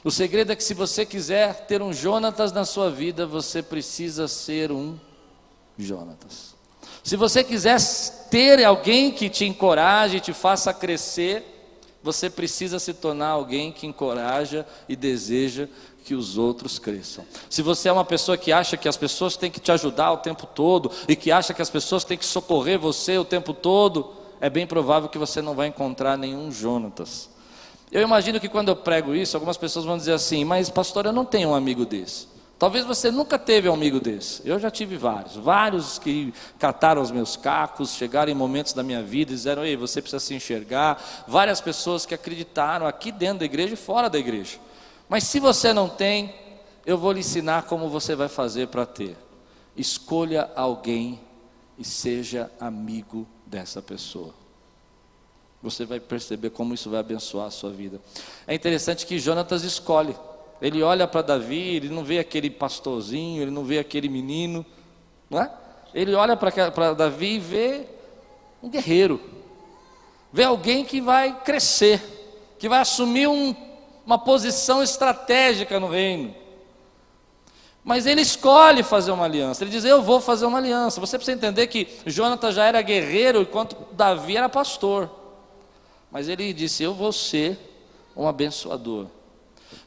O 0.04 0.12
segredo 0.12 0.52
é 0.52 0.58
que 0.58 0.64
se 0.64 0.74
você 0.74 1.06
quiser 1.06 1.68
ter 1.68 1.82
um 1.82 1.94
Jonatas 1.94 2.52
na 2.52 2.66
sua 2.66 2.92
vida, 2.92 3.26
você 3.26 3.64
precisa 3.64 4.28
ser 4.28 4.74
um 4.74 5.00
Jonatas. 5.80 6.55
Se 7.04 7.16
você 7.16 7.44
quiser 7.44 7.80
ter 8.30 8.64
alguém 8.64 9.12
que 9.12 9.30
te 9.30 9.46
encoraje, 9.46 10.20
te 10.20 10.34
faça 10.34 10.74
crescer, 10.74 11.44
você 12.02 12.30
precisa 12.30 12.80
se 12.80 12.94
tornar 12.94 13.30
alguém 13.30 13.72
que 13.72 13.88
encoraja 13.88 14.66
e 14.88 14.96
deseja 14.96 15.68
que 16.04 16.14
os 16.14 16.38
outros 16.38 16.78
cresçam. 16.78 17.26
Se 17.50 17.64
você 17.64 17.90
é 17.90 17.92
uma 17.92 18.06
pessoa 18.06 18.38
que 18.38 18.52
acha 18.52 18.78
que 18.78 18.88
as 18.88 18.96
pessoas 18.96 19.36
têm 19.36 19.50
que 19.50 19.60
te 19.60 19.72
ajudar 19.72 20.12
o 20.12 20.18
tempo 20.18 20.46
todo 20.46 20.92
e 21.08 21.16
que 21.16 21.32
acha 21.32 21.54
que 21.54 21.64
as 21.64 21.70
pessoas 21.70 22.04
têm 22.04 22.18
que 22.18 22.26
socorrer 22.26 22.78
você 22.78 23.18
o 23.18 23.26
tempo 23.26 23.54
todo, 23.54 24.14
é 24.40 24.50
bem 24.50 24.68
provável 24.68 25.10
que 25.10 25.18
você 25.18 25.42
não 25.42 25.56
vai 25.56 25.68
encontrar 25.68 26.16
nenhum 26.16 26.52
Jonatas. 26.52 27.30
Eu 27.92 28.02
imagino 28.02 28.40
que 28.40 28.50
quando 28.50 28.70
eu 28.70 28.76
prego 28.76 29.16
isso, 29.16 29.36
algumas 29.36 29.58
pessoas 29.58 29.86
vão 29.86 29.98
dizer 29.98 30.14
assim: 30.14 30.44
Mas, 30.44 30.70
pastor, 30.70 31.06
eu 31.06 31.14
não 31.14 31.26
tenho 31.26 31.50
um 31.50 31.56
amigo 31.56 31.86
desse. 31.86 32.28
Talvez 32.58 32.86
você 32.86 33.12
nunca 33.12 33.38
teve 33.38 33.68
um 33.68 33.74
amigo 33.74 34.00
desse. 34.00 34.42
Eu 34.48 34.58
já 34.58 34.72
tive 34.72 34.96
vários. 34.96 35.36
Vários 35.36 36.00
que 36.00 36.34
cataram 36.58 37.02
os 37.02 37.12
meus 37.12 37.36
cacos, 37.36 37.96
chegaram 37.96 38.32
em 38.32 38.36
momentos 38.36 38.72
da 38.72 38.82
minha 38.82 39.04
vida 39.04 39.32
e 39.34 39.36
disseram: 39.36 39.66
Ei, 39.66 39.76
você 39.76 40.02
precisa 40.02 40.22
se 40.22 40.34
enxergar. 40.34 41.26
Várias 41.28 41.60
pessoas 41.60 42.06
que 42.06 42.14
acreditaram 42.14 42.88
aqui 42.88 43.12
dentro 43.12 43.40
da 43.40 43.46
igreja 43.46 43.74
e 43.74 43.78
fora 43.78 44.10
da 44.10 44.18
igreja. 44.18 44.58
Mas 45.10 45.26
se 45.26 45.40
você 45.40 45.74
não 45.74 45.90
tem, 45.90 46.34
eu 46.86 46.98
vou 46.98 47.12
lhe 47.12 47.20
ensinar 47.20 47.64
como 47.64 47.90
você 47.90 48.16
vai 48.16 48.30
fazer 48.30 48.70
para 48.70 48.86
ter. 48.86 49.18
Escolha 49.76 50.50
alguém 50.56 51.20
e 51.78 51.84
seja 51.84 52.50
amigo 52.58 53.28
dessa 53.46 53.82
pessoa. 53.82 54.34
Você 55.62 55.84
vai 55.84 56.00
perceber 56.00 56.52
como 56.52 56.74
isso 56.74 56.90
vai 56.90 57.02
abençoar 57.02 57.48
a 57.48 57.52
sua 57.52 57.72
vida. 57.72 58.00
É 58.48 58.54
interessante 58.54 59.06
que 59.06 59.20
Jonatas 59.20 59.64
escolhe. 59.64 60.16
Ele 60.62 60.82
olha 60.82 61.08
para 61.08 61.22
Davi, 61.22 61.76
ele 61.76 61.90
não 61.90 62.04
vê 62.04 62.20
aquele 62.20 62.50
pastorzinho, 62.50 63.42
ele 63.42 63.52
não 63.52 63.64
vê 63.64 63.80
aquele 63.80 64.08
menino, 64.08 64.66
não 65.30 65.42
é? 65.42 65.52
Ele 65.94 66.14
olha 66.14 66.36
para 66.36 66.94
Davi 66.94 67.36
e 67.36 67.40
vê 67.40 67.86
um 68.62 68.70
guerreiro. 68.70 69.20
Vê 70.32 70.44
alguém 70.44 70.84
que 70.84 71.00
vai 71.00 71.40
crescer, 71.42 72.02
que 72.58 72.68
vai 72.68 72.80
assumir 72.80 73.28
um 73.28 73.56
uma 74.06 74.20
posição 74.20 74.84
estratégica 74.84 75.80
no 75.80 75.90
reino. 75.90 76.34
Mas 77.84 78.06
ele 78.06 78.22
escolhe 78.22 78.84
fazer 78.84 79.12
uma 79.12 79.26
aliança. 79.26 79.64
Ele 79.64 79.72
diz: 79.72 79.84
Eu 79.84 80.02
vou 80.02 80.22
fazer 80.22 80.46
uma 80.46 80.58
aliança. 80.58 81.00
Você 81.00 81.18
precisa 81.18 81.36
entender 81.36 81.68
que 81.68 81.88
Jonatas 82.06 82.56
já 82.56 82.66
era 82.66 82.82
guerreiro 82.82 83.42
enquanto 83.42 83.76
Davi 83.92 84.38
era 84.38 84.48
pastor. 84.48 85.10
Mas 86.12 86.30
ele 86.30 86.54
disse: 86.54 86.84
Eu 86.84 86.94
vou 86.94 87.12
ser 87.12 87.58
um 88.16 88.28
abençoador. 88.28 89.08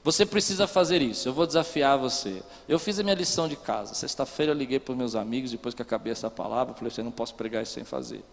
Você 0.05 0.25
precisa 0.25 0.67
fazer 0.67 1.03
isso. 1.03 1.29
Eu 1.29 1.33
vou 1.33 1.47
desafiar 1.47 1.99
você. 1.99 2.43
Eu 2.69 2.79
fiz 2.79 2.99
a 2.99 3.03
minha 3.03 3.15
lição 3.15 3.49
de 3.49 3.57
casa. 3.57 3.95
Sexta-feira 3.95 4.53
eu 4.53 4.57
liguei 4.57 4.79
para 4.79 4.93
os 4.93 4.99
meus 4.99 5.15
amigos, 5.15 5.51
depois 5.51 5.75
que 5.75 5.83
acabei 5.83 6.13
essa 6.13 6.31
palavra, 6.31 6.75
falei 6.75 6.89
assim: 6.89 7.03
não 7.03 7.11
posso 7.11 7.35
pregar 7.35 7.63
isso 7.63 7.73
sem 7.73 7.85
fazer. 7.85 8.25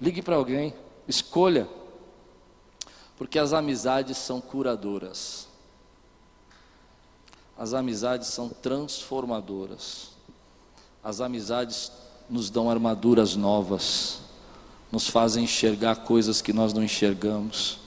Ligue 0.00 0.22
para 0.22 0.36
alguém, 0.36 0.74
escolha. 1.06 1.68
Porque 3.16 3.38
as 3.38 3.52
amizades 3.52 4.16
são 4.18 4.40
curadoras. 4.40 5.46
As 7.58 7.74
amizades 7.74 8.28
são 8.28 8.48
transformadoras. 8.48 10.08
As 11.04 11.20
amizades 11.20 11.92
nos 12.28 12.48
dão 12.48 12.70
armaduras 12.70 13.36
novas, 13.36 14.20
nos 14.90 15.08
fazem 15.08 15.44
enxergar 15.44 15.96
coisas 15.96 16.40
que 16.40 16.52
nós 16.52 16.72
não 16.72 16.82
enxergamos, 16.82 17.78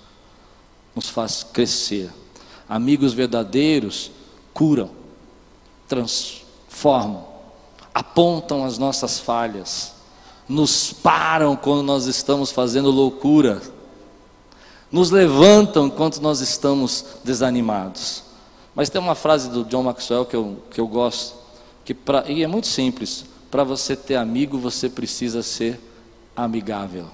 nos 0.95 1.10
faz 1.10 1.43
crescer. 1.43 2.12
Amigos 2.67 3.13
verdadeiros 3.13 4.12
curam, 4.54 4.89
transformam, 5.88 7.25
apontam 7.93 8.65
as 8.65 8.78
nossas 8.78 9.19
falhas, 9.19 9.93
nos 10.47 10.91
param 10.91 11.56
quando 11.56 11.84
nós 11.84 12.06
estamos 12.06 12.51
fazendo 12.51 12.89
loucura, 12.89 13.62
nos 14.91 15.12
levantam 15.12 15.88
enquanto 15.88 16.21
nós 16.21 16.39
estamos 16.39 17.06
desanimados. 17.23 18.23
Mas 18.73 18.89
tem 18.89 18.99
uma 18.99 19.15
frase 19.15 19.49
do 19.49 19.63
John 19.63 19.84
Maxwell 19.84 20.25
que 20.25 20.36
eu, 20.36 20.58
que 20.71 20.80
eu 20.80 20.88
gosto, 20.88 21.36
que 21.84 21.93
pra, 21.93 22.25
e 22.28 22.43
é 22.43 22.47
muito 22.47 22.67
simples: 22.67 23.25
para 23.49 23.63
você 23.63 23.95
ter 23.95 24.15
amigo, 24.15 24.58
você 24.58 24.89
precisa 24.89 25.41
ser 25.41 25.80
amigável. 26.36 27.08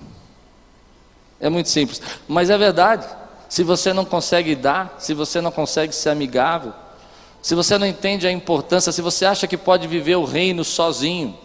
É 1.40 1.50
muito 1.50 1.70
simples, 1.70 2.02
mas 2.28 2.50
é 2.50 2.58
verdade. 2.58 3.21
Se 3.52 3.64
você 3.64 3.92
não 3.92 4.06
consegue 4.06 4.56
dar, 4.56 4.96
se 4.98 5.14
você 5.14 5.42
não 5.42 5.52
consegue 5.52 5.94
ser 5.94 6.08
amigável, 6.08 6.72
se 7.42 7.54
você 7.54 7.78
não 7.78 7.86
entende 7.86 8.26
a 8.26 8.32
importância, 8.32 8.94
se 8.94 9.02
você 9.02 9.26
acha 9.26 9.46
que 9.46 9.58
pode 9.58 9.88
viver 9.88 10.16
o 10.16 10.24
reino 10.24 10.64
sozinho, 10.64 11.38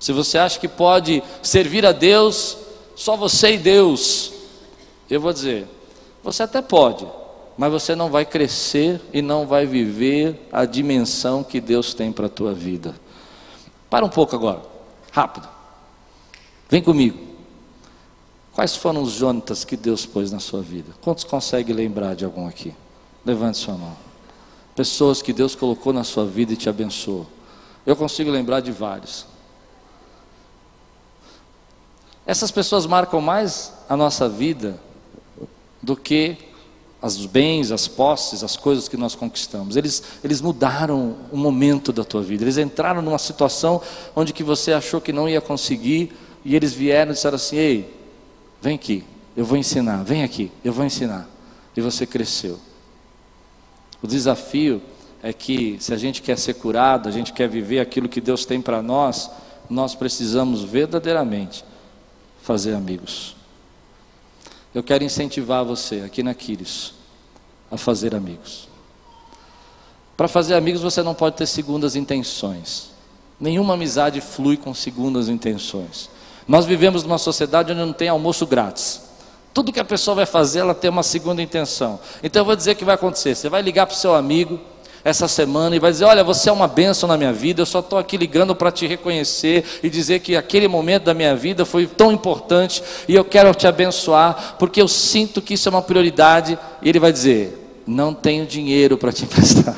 se 0.00 0.12
você 0.12 0.36
acha 0.36 0.58
que 0.58 0.66
pode 0.66 1.22
servir 1.40 1.86
a 1.86 1.92
Deus, 1.92 2.58
só 2.96 3.16
você 3.16 3.52
e 3.52 3.56
Deus, 3.56 4.32
eu 5.08 5.20
vou 5.20 5.32
dizer, 5.32 5.68
você 6.24 6.42
até 6.42 6.60
pode, 6.60 7.06
mas 7.56 7.70
você 7.70 7.94
não 7.94 8.10
vai 8.10 8.24
crescer 8.24 9.00
e 9.12 9.22
não 9.22 9.46
vai 9.46 9.64
viver 9.64 10.48
a 10.50 10.64
dimensão 10.64 11.44
que 11.44 11.60
Deus 11.60 11.94
tem 11.94 12.10
para 12.10 12.26
a 12.26 12.28
tua 12.28 12.52
vida. 12.52 12.96
Para 13.88 14.04
um 14.04 14.10
pouco 14.10 14.34
agora, 14.34 14.62
rápido. 15.12 15.48
Vem 16.68 16.82
comigo. 16.82 17.27
Quais 18.58 18.74
foram 18.74 19.02
os 19.02 19.12
Jonatas 19.12 19.64
que 19.64 19.76
Deus 19.76 20.04
pôs 20.04 20.32
na 20.32 20.40
sua 20.40 20.60
vida? 20.60 20.90
Quantos 21.00 21.22
conseguem 21.22 21.72
lembrar 21.72 22.16
de 22.16 22.24
algum 22.24 22.48
aqui? 22.48 22.74
Levante 23.24 23.56
sua 23.56 23.74
mão. 23.74 23.96
Pessoas 24.74 25.22
que 25.22 25.32
Deus 25.32 25.54
colocou 25.54 25.92
na 25.92 26.02
sua 26.02 26.26
vida 26.26 26.54
e 26.54 26.56
te 26.56 26.68
abençoou. 26.68 27.24
Eu 27.86 27.94
consigo 27.94 28.28
lembrar 28.32 28.58
de 28.58 28.72
vários. 28.72 29.26
Essas 32.26 32.50
pessoas 32.50 32.84
marcam 32.84 33.20
mais 33.20 33.72
a 33.88 33.96
nossa 33.96 34.28
vida 34.28 34.80
do 35.80 35.94
que 35.94 36.36
os 37.00 37.26
bens, 37.26 37.70
as 37.70 37.86
posses, 37.86 38.42
as 38.42 38.56
coisas 38.56 38.88
que 38.88 38.96
nós 38.96 39.14
conquistamos. 39.14 39.76
Eles, 39.76 40.02
eles 40.24 40.40
mudaram 40.40 41.14
o 41.30 41.36
momento 41.36 41.92
da 41.92 42.02
tua 42.02 42.22
vida. 42.22 42.42
Eles 42.42 42.58
entraram 42.58 43.02
numa 43.02 43.18
situação 43.18 43.80
onde 44.16 44.32
que 44.32 44.42
você 44.42 44.72
achou 44.72 45.00
que 45.00 45.12
não 45.12 45.28
ia 45.28 45.40
conseguir 45.40 46.12
e 46.44 46.56
eles 46.56 46.72
vieram 46.72 47.12
e 47.12 47.14
disseram 47.14 47.36
assim: 47.36 47.56
"Ei, 47.56 47.97
vem 48.60 48.74
aqui, 48.74 49.04
eu 49.36 49.44
vou 49.44 49.56
ensinar. 49.56 50.02
Vem 50.02 50.22
aqui, 50.22 50.50
eu 50.64 50.72
vou 50.72 50.84
ensinar". 50.84 51.28
E 51.76 51.80
você 51.80 52.06
cresceu. 52.06 52.58
O 54.02 54.06
desafio 54.06 54.82
é 55.22 55.32
que 55.32 55.76
se 55.80 55.92
a 55.92 55.96
gente 55.96 56.22
quer 56.22 56.38
ser 56.38 56.54
curado, 56.54 57.08
a 57.08 57.12
gente 57.12 57.32
quer 57.32 57.48
viver 57.48 57.80
aquilo 57.80 58.08
que 58.08 58.20
Deus 58.20 58.44
tem 58.44 58.60
para 58.60 58.80
nós, 58.82 59.30
nós 59.68 59.94
precisamos 59.94 60.62
verdadeiramente 60.62 61.64
fazer 62.42 62.74
amigos. 62.74 63.36
Eu 64.74 64.82
quero 64.82 65.02
incentivar 65.04 65.64
você 65.64 66.00
aqui 66.00 66.22
na 66.22 66.34
Quiris 66.34 66.94
a 67.70 67.76
fazer 67.76 68.14
amigos. 68.14 68.68
Para 70.16 70.28
fazer 70.28 70.54
amigos 70.54 70.82
você 70.82 71.02
não 71.02 71.14
pode 71.14 71.36
ter 71.36 71.46
segundas 71.46 71.96
intenções. 71.96 72.90
Nenhuma 73.40 73.74
amizade 73.74 74.20
flui 74.20 74.56
com 74.56 74.74
segundas 74.74 75.28
intenções. 75.28 76.10
Nós 76.48 76.64
vivemos 76.64 77.04
numa 77.04 77.18
sociedade 77.18 77.72
onde 77.72 77.80
não 77.82 77.92
tem 77.92 78.08
almoço 78.08 78.46
grátis. 78.46 79.02
Tudo 79.52 79.72
que 79.72 79.78
a 79.78 79.84
pessoa 79.84 80.14
vai 80.14 80.26
fazer, 80.26 80.60
ela 80.60 80.74
tem 80.74 80.90
uma 80.90 81.02
segunda 81.02 81.42
intenção. 81.42 82.00
Então 82.22 82.40
eu 82.40 82.46
vou 82.46 82.56
dizer 82.56 82.72
o 82.72 82.76
que 82.76 82.84
vai 82.84 82.94
acontecer. 82.94 83.34
Você 83.34 83.48
vai 83.48 83.60
ligar 83.60 83.86
para 83.86 83.94
o 83.94 83.98
seu 83.98 84.14
amigo, 84.14 84.58
essa 85.04 85.28
semana 85.28 85.76
e 85.76 85.78
vai 85.78 85.90
dizer: 85.90 86.04
Olha, 86.04 86.24
você 86.24 86.48
é 86.48 86.52
uma 86.52 86.68
bênção 86.68 87.08
na 87.08 87.16
minha 87.16 87.32
vida, 87.32 87.62
eu 87.62 87.66
só 87.66 87.80
estou 87.80 87.98
aqui 87.98 88.16
ligando 88.16 88.54
para 88.54 88.70
te 88.70 88.86
reconhecer 88.86 89.64
e 89.82 89.90
dizer 89.90 90.20
que 90.20 90.36
aquele 90.36 90.68
momento 90.68 91.04
da 91.04 91.14
minha 91.14 91.34
vida 91.34 91.64
foi 91.64 91.86
tão 91.86 92.12
importante 92.12 92.82
e 93.06 93.14
eu 93.14 93.24
quero 93.24 93.54
te 93.54 93.66
abençoar, 93.66 94.56
porque 94.58 94.80
eu 94.80 94.88
sinto 94.88 95.40
que 95.40 95.54
isso 95.54 95.68
é 95.68 95.70
uma 95.70 95.82
prioridade. 95.82 96.58
E 96.82 96.88
ele 96.88 96.98
vai 96.98 97.12
dizer: 97.12 97.82
Não 97.86 98.12
tenho 98.12 98.46
dinheiro 98.46 98.96
para 98.96 99.12
te 99.12 99.24
emprestar. 99.24 99.76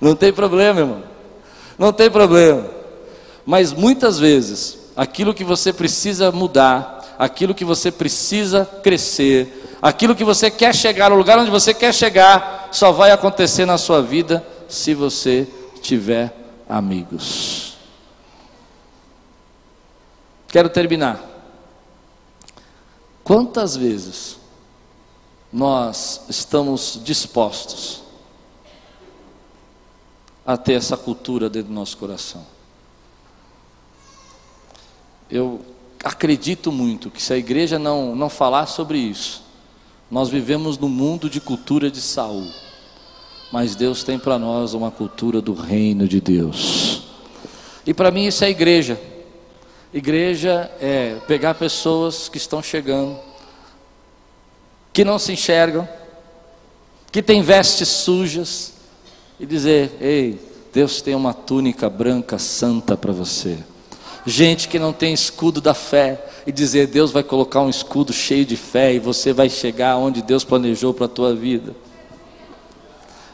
Não 0.00 0.14
tem 0.14 0.32
problema, 0.32 0.80
irmão. 0.80 1.02
Não 1.78 1.92
tem 1.92 2.10
problema. 2.10 2.75
Mas 3.46 3.72
muitas 3.72 4.18
vezes, 4.18 4.76
aquilo 4.96 5.32
que 5.32 5.44
você 5.44 5.72
precisa 5.72 6.32
mudar, 6.32 7.14
aquilo 7.16 7.54
que 7.54 7.64
você 7.64 7.92
precisa 7.92 8.66
crescer, 8.82 9.78
aquilo 9.80 10.16
que 10.16 10.24
você 10.24 10.50
quer 10.50 10.74
chegar, 10.74 11.12
o 11.12 11.16
lugar 11.16 11.38
onde 11.38 11.50
você 11.50 11.72
quer 11.72 11.94
chegar, 11.94 12.68
só 12.72 12.90
vai 12.90 13.12
acontecer 13.12 13.64
na 13.64 13.78
sua 13.78 14.02
vida 14.02 14.44
se 14.68 14.94
você 14.94 15.46
tiver 15.80 16.34
amigos. 16.68 17.76
Quero 20.48 20.68
terminar. 20.68 21.22
Quantas 23.22 23.76
vezes 23.76 24.38
nós 25.52 26.22
estamos 26.28 27.00
dispostos 27.04 28.02
a 30.44 30.56
ter 30.56 30.74
essa 30.74 30.96
cultura 30.96 31.48
dentro 31.48 31.68
do 31.68 31.74
nosso 31.74 31.96
coração? 31.96 32.55
Eu 35.30 35.60
acredito 36.04 36.70
muito 36.70 37.10
que 37.10 37.20
se 37.20 37.32
a 37.32 37.36
igreja 37.36 37.78
não, 37.78 38.14
não 38.14 38.28
falar 38.28 38.66
sobre 38.66 38.98
isso, 38.98 39.42
nós 40.10 40.28
vivemos 40.28 40.78
no 40.78 40.88
mundo 40.88 41.28
de 41.28 41.40
cultura 41.40 41.90
de 41.90 42.00
Saul, 42.00 42.46
mas 43.50 43.74
Deus 43.74 44.04
tem 44.04 44.18
para 44.18 44.38
nós 44.38 44.72
uma 44.72 44.90
cultura 44.90 45.40
do 45.40 45.52
reino 45.52 46.06
de 46.06 46.20
Deus. 46.20 47.02
E 47.84 47.92
para 47.92 48.12
mim 48.12 48.26
isso 48.26 48.44
é 48.44 48.50
igreja. 48.50 49.00
Igreja 49.92 50.70
é 50.80 51.16
pegar 51.26 51.54
pessoas 51.54 52.28
que 52.28 52.36
estão 52.36 52.62
chegando, 52.62 53.18
que 54.92 55.04
não 55.04 55.18
se 55.18 55.32
enxergam, 55.32 55.88
que 57.10 57.22
têm 57.22 57.42
vestes 57.42 57.88
sujas, 57.88 58.74
e 59.40 59.46
dizer: 59.46 59.96
Ei, 60.00 60.40
Deus 60.72 61.00
tem 61.00 61.14
uma 61.14 61.34
túnica 61.34 61.90
branca 61.90 62.38
santa 62.38 62.96
para 62.96 63.12
você 63.12 63.58
gente 64.26 64.68
que 64.68 64.78
não 64.78 64.92
tem 64.92 65.14
escudo 65.14 65.60
da 65.60 65.72
fé 65.72 66.22
e 66.46 66.52
dizer 66.52 66.88
Deus 66.88 67.12
vai 67.12 67.22
colocar 67.22 67.62
um 67.62 67.70
escudo 67.70 68.12
cheio 68.12 68.44
de 68.44 68.56
fé 68.56 68.92
e 68.92 68.98
você 68.98 69.32
vai 69.32 69.48
chegar 69.48 69.96
onde 69.96 70.20
Deus 70.20 70.44
planejou 70.44 70.92
para 70.92 71.06
a 71.06 71.08
tua 71.08 71.34
vida. 71.34 71.74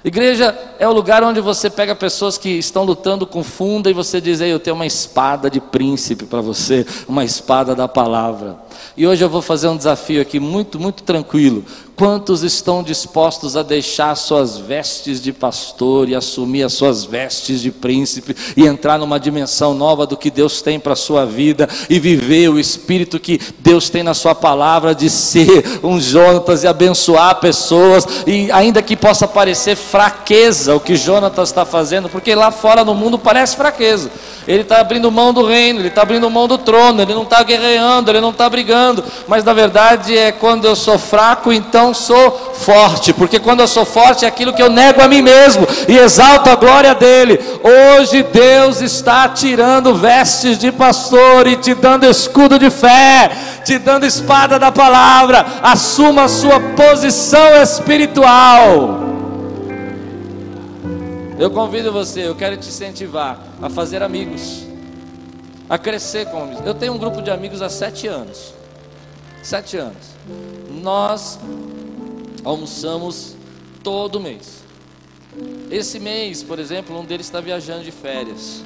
Igreja 0.04 0.56
é 0.80 0.88
o 0.88 0.92
lugar 0.92 1.22
onde 1.22 1.40
você 1.40 1.70
pega 1.70 1.94
pessoas 1.94 2.36
que 2.36 2.48
estão 2.48 2.82
lutando 2.82 3.24
com 3.24 3.44
funda 3.44 3.88
e 3.88 3.94
você 3.94 4.20
diz: 4.20 4.40
Ei, 4.40 4.52
eu 4.52 4.58
tenho 4.58 4.74
uma 4.74 4.84
espada 4.84 5.48
de 5.48 5.60
príncipe 5.60 6.24
para 6.24 6.40
você, 6.40 6.84
uma 7.06 7.24
espada 7.24 7.72
da 7.72 7.86
palavra. 7.86 8.56
E 8.96 9.06
hoje 9.06 9.24
eu 9.24 9.28
vou 9.28 9.40
fazer 9.40 9.68
um 9.68 9.76
desafio 9.76 10.20
aqui 10.20 10.40
muito, 10.40 10.78
muito 10.78 11.04
tranquilo. 11.04 11.64
Quantos 11.94 12.42
estão 12.42 12.82
dispostos 12.82 13.56
a 13.56 13.62
deixar 13.62 14.14
suas 14.14 14.56
vestes 14.56 15.20
de 15.20 15.32
pastor 15.32 16.08
e 16.08 16.14
assumir 16.14 16.62
as 16.62 16.72
suas 16.72 17.04
vestes 17.04 17.60
de 17.60 17.70
príncipe 17.70 18.34
e 18.56 18.66
entrar 18.66 18.98
numa 18.98 19.20
dimensão 19.20 19.74
nova 19.74 20.06
do 20.06 20.16
que 20.16 20.30
Deus 20.30 20.62
tem 20.62 20.80
para 20.80 20.94
a 20.94 20.96
sua 20.96 21.26
vida 21.26 21.68
e 21.90 22.00
viver 22.00 22.48
o 22.48 22.58
espírito 22.58 23.20
que 23.20 23.38
Deus 23.58 23.90
tem 23.90 24.02
na 24.02 24.14
sua 24.14 24.34
palavra 24.34 24.94
de 24.94 25.10
ser 25.10 25.80
um 25.82 26.00
Jonatas 26.00 26.64
e 26.64 26.66
abençoar 26.66 27.36
pessoas 27.40 28.06
e 28.26 28.50
ainda 28.50 28.82
que 28.82 28.96
possa 28.96 29.28
parecer 29.28 29.76
fraqueza 29.76 30.74
o 30.74 30.80
que 30.80 30.96
Jonatas 30.96 31.50
está 31.50 31.64
fazendo, 31.64 32.08
porque 32.08 32.34
lá 32.34 32.50
fora 32.50 32.84
no 32.84 32.94
mundo 32.94 33.18
parece 33.18 33.56
fraqueza. 33.56 34.10
Ele 34.46 34.62
está 34.62 34.80
abrindo 34.80 35.10
mão 35.10 35.32
do 35.32 35.46
reino, 35.46 35.80
ele 35.80 35.88
está 35.88 36.02
abrindo 36.02 36.28
mão 36.28 36.48
do 36.48 36.58
trono, 36.58 37.00
ele 37.00 37.14
não 37.14 37.22
está 37.22 37.42
guerreando, 37.42 38.10
ele 38.10 38.20
não 38.20 38.30
está 38.30 38.48
brigando, 38.48 39.04
mas 39.28 39.44
na 39.44 39.52
verdade 39.52 40.16
é 40.16 40.32
quando 40.32 40.64
eu 40.64 40.74
sou 40.74 40.98
fraco, 40.98 41.52
então 41.52 41.91
não 41.92 41.94
sou 41.94 42.30
forte, 42.54 43.12
porque 43.12 43.38
quando 43.38 43.60
eu 43.60 43.68
sou 43.68 43.84
forte 43.84 44.24
é 44.24 44.28
aquilo 44.28 44.54
que 44.54 44.62
eu 44.62 44.70
nego 44.70 45.02
a 45.02 45.08
mim 45.08 45.20
mesmo 45.20 45.66
e 45.86 45.98
exalto 45.98 46.48
a 46.48 46.56
glória 46.56 46.94
dele. 46.94 47.38
Hoje 47.62 48.22
Deus 48.22 48.80
está 48.80 49.28
tirando 49.28 49.94
vestes 49.94 50.56
de 50.56 50.72
pastor 50.72 51.46
e 51.46 51.56
te 51.56 51.74
dando 51.74 52.06
escudo 52.06 52.58
de 52.58 52.70
fé, 52.70 53.30
te 53.62 53.78
dando 53.78 54.06
espada 54.06 54.58
da 54.58 54.72
palavra. 54.72 55.44
Assuma 55.62 56.24
a 56.24 56.28
sua 56.28 56.58
posição 56.58 57.60
espiritual. 57.62 59.00
Eu 61.38 61.50
convido 61.50 61.92
você, 61.92 62.26
eu 62.26 62.34
quero 62.34 62.56
te 62.56 62.68
incentivar 62.68 63.38
a 63.60 63.68
fazer 63.68 64.02
amigos, 64.02 64.64
a 65.68 65.76
crescer 65.76 66.26
com 66.26 66.42
amigos. 66.42 66.64
Eu 66.64 66.74
tenho 66.74 66.94
um 66.94 66.98
grupo 66.98 67.20
de 67.20 67.30
amigos 67.30 67.60
há 67.60 67.68
sete 67.68 68.06
anos. 68.06 68.54
Sete 69.42 69.76
anos. 69.76 70.12
Nós 70.70 71.38
almoçamos 72.44 73.36
todo 73.82 74.20
mês. 74.20 74.62
Esse 75.70 75.98
mês, 75.98 76.42
por 76.42 76.58
exemplo, 76.58 76.98
um 76.98 77.04
deles 77.04 77.26
está 77.26 77.40
viajando 77.40 77.84
de 77.84 77.90
férias. 77.90 78.62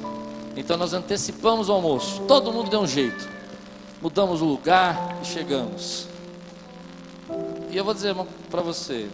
Então 0.55 0.75
nós 0.75 0.93
antecipamos 0.93 1.69
o 1.69 1.71
almoço. 1.71 2.21
Todo 2.27 2.51
mundo 2.51 2.69
deu 2.69 2.81
um 2.81 2.87
jeito. 2.87 3.27
Mudamos 4.01 4.41
o 4.41 4.45
lugar 4.45 5.17
e 5.21 5.25
chegamos. 5.25 6.07
E 7.69 7.77
eu 7.77 7.83
vou 7.83 7.93
dizer 7.93 8.15
para 8.49 8.61
você: 8.61 9.07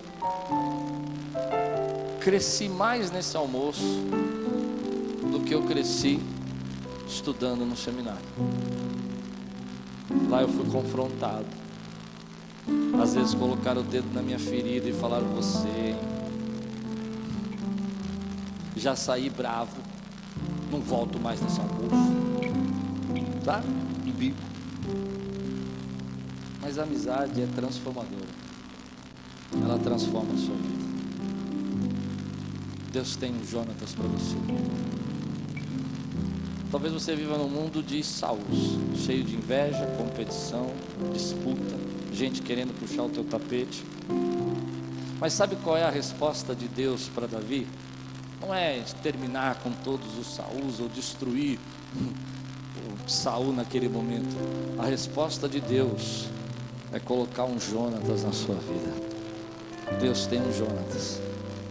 cresci 2.19 2.67
mais 2.67 3.11
nesse 3.11 3.35
almoço 3.37 3.83
do 5.31 5.41
que 5.45 5.53
eu 5.53 5.63
cresci 5.63 6.19
estudando 7.07 7.65
no 7.65 7.75
seminário. 7.75 8.21
Lá 10.29 10.41
eu 10.41 10.47
fui 10.47 10.65
confrontado. 10.69 11.62
Às 13.01 13.13
vezes 13.15 13.33
colocaram 13.33 13.81
o 13.81 13.83
dedo 13.83 14.07
na 14.13 14.21
minha 14.21 14.39
ferida 14.39 14.87
e 14.87 14.93
falaram: 14.93 15.27
Você 15.35 15.95
já 18.77 18.95
saí 18.95 19.29
bravo, 19.29 19.77
não 20.71 20.79
volto 20.79 21.19
mais 21.19 21.41
nesse 21.41 21.59
almoço. 21.59 22.13
Tá? 23.43 23.61
Bico. 24.17 24.37
Mas 26.61 26.79
a 26.79 26.83
amizade 26.83 27.41
é 27.41 27.47
transformadora. 27.47 28.43
Ela 29.61 29.77
transforma 29.79 30.33
a 30.33 30.37
sua 30.37 30.55
vida. 30.55 30.83
Deus 32.91 33.15
tem 33.15 33.33
um 33.33 33.45
Jonatas 33.45 33.93
para 33.93 34.07
você. 34.07 34.37
Talvez 36.73 36.91
você 36.91 37.15
viva 37.15 37.37
num 37.37 37.47
mundo 37.47 37.83
de 37.83 38.03
Saúls, 38.03 38.79
cheio 39.05 39.23
de 39.23 39.35
inveja, 39.35 39.85
competição, 39.95 40.71
disputa, 41.13 41.77
gente 42.11 42.41
querendo 42.41 42.73
puxar 42.79 43.03
o 43.03 43.09
teu 43.09 43.23
tapete. 43.23 43.85
Mas 45.19 45.33
sabe 45.33 45.55
qual 45.57 45.77
é 45.77 45.83
a 45.83 45.91
resposta 45.91 46.55
de 46.55 46.67
Deus 46.67 47.07
para 47.13 47.27
Davi? 47.27 47.67
Não 48.41 48.51
é 48.51 48.81
terminar 49.03 49.59
com 49.61 49.69
todos 49.69 50.17
os 50.17 50.33
Saúls 50.33 50.79
ou 50.79 50.89
destruir 50.89 51.59
Saul 53.05 53.53
naquele 53.53 53.87
momento. 53.87 54.35
A 54.79 54.87
resposta 54.87 55.47
de 55.47 55.61
Deus 55.61 56.25
é 56.91 56.99
colocar 56.99 57.45
um 57.45 57.59
Jonatas 57.59 58.23
na 58.23 58.31
sua 58.31 58.55
vida. 58.55 59.99
Deus 60.01 60.25
tem 60.25 60.41
um 60.41 60.51
Jonatas 60.51 61.21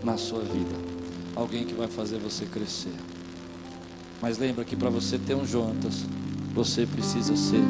na 0.05 0.17
sua 0.17 0.43
vida. 0.43 0.77
Alguém 1.35 1.65
que 1.65 1.75
vai 1.75 1.89
fazer 1.89 2.19
você 2.19 2.47
crescer. 2.47 2.95
Mas 4.23 4.39
lembra 4.39 4.65
que 4.65 4.77
para 4.77 4.89
você 4.89 5.19
ter 5.19 5.35
um 5.35 5.45
Jonatas, 5.45 6.07
você 6.55 6.87
precisa 6.87 7.37
ser 7.37 7.61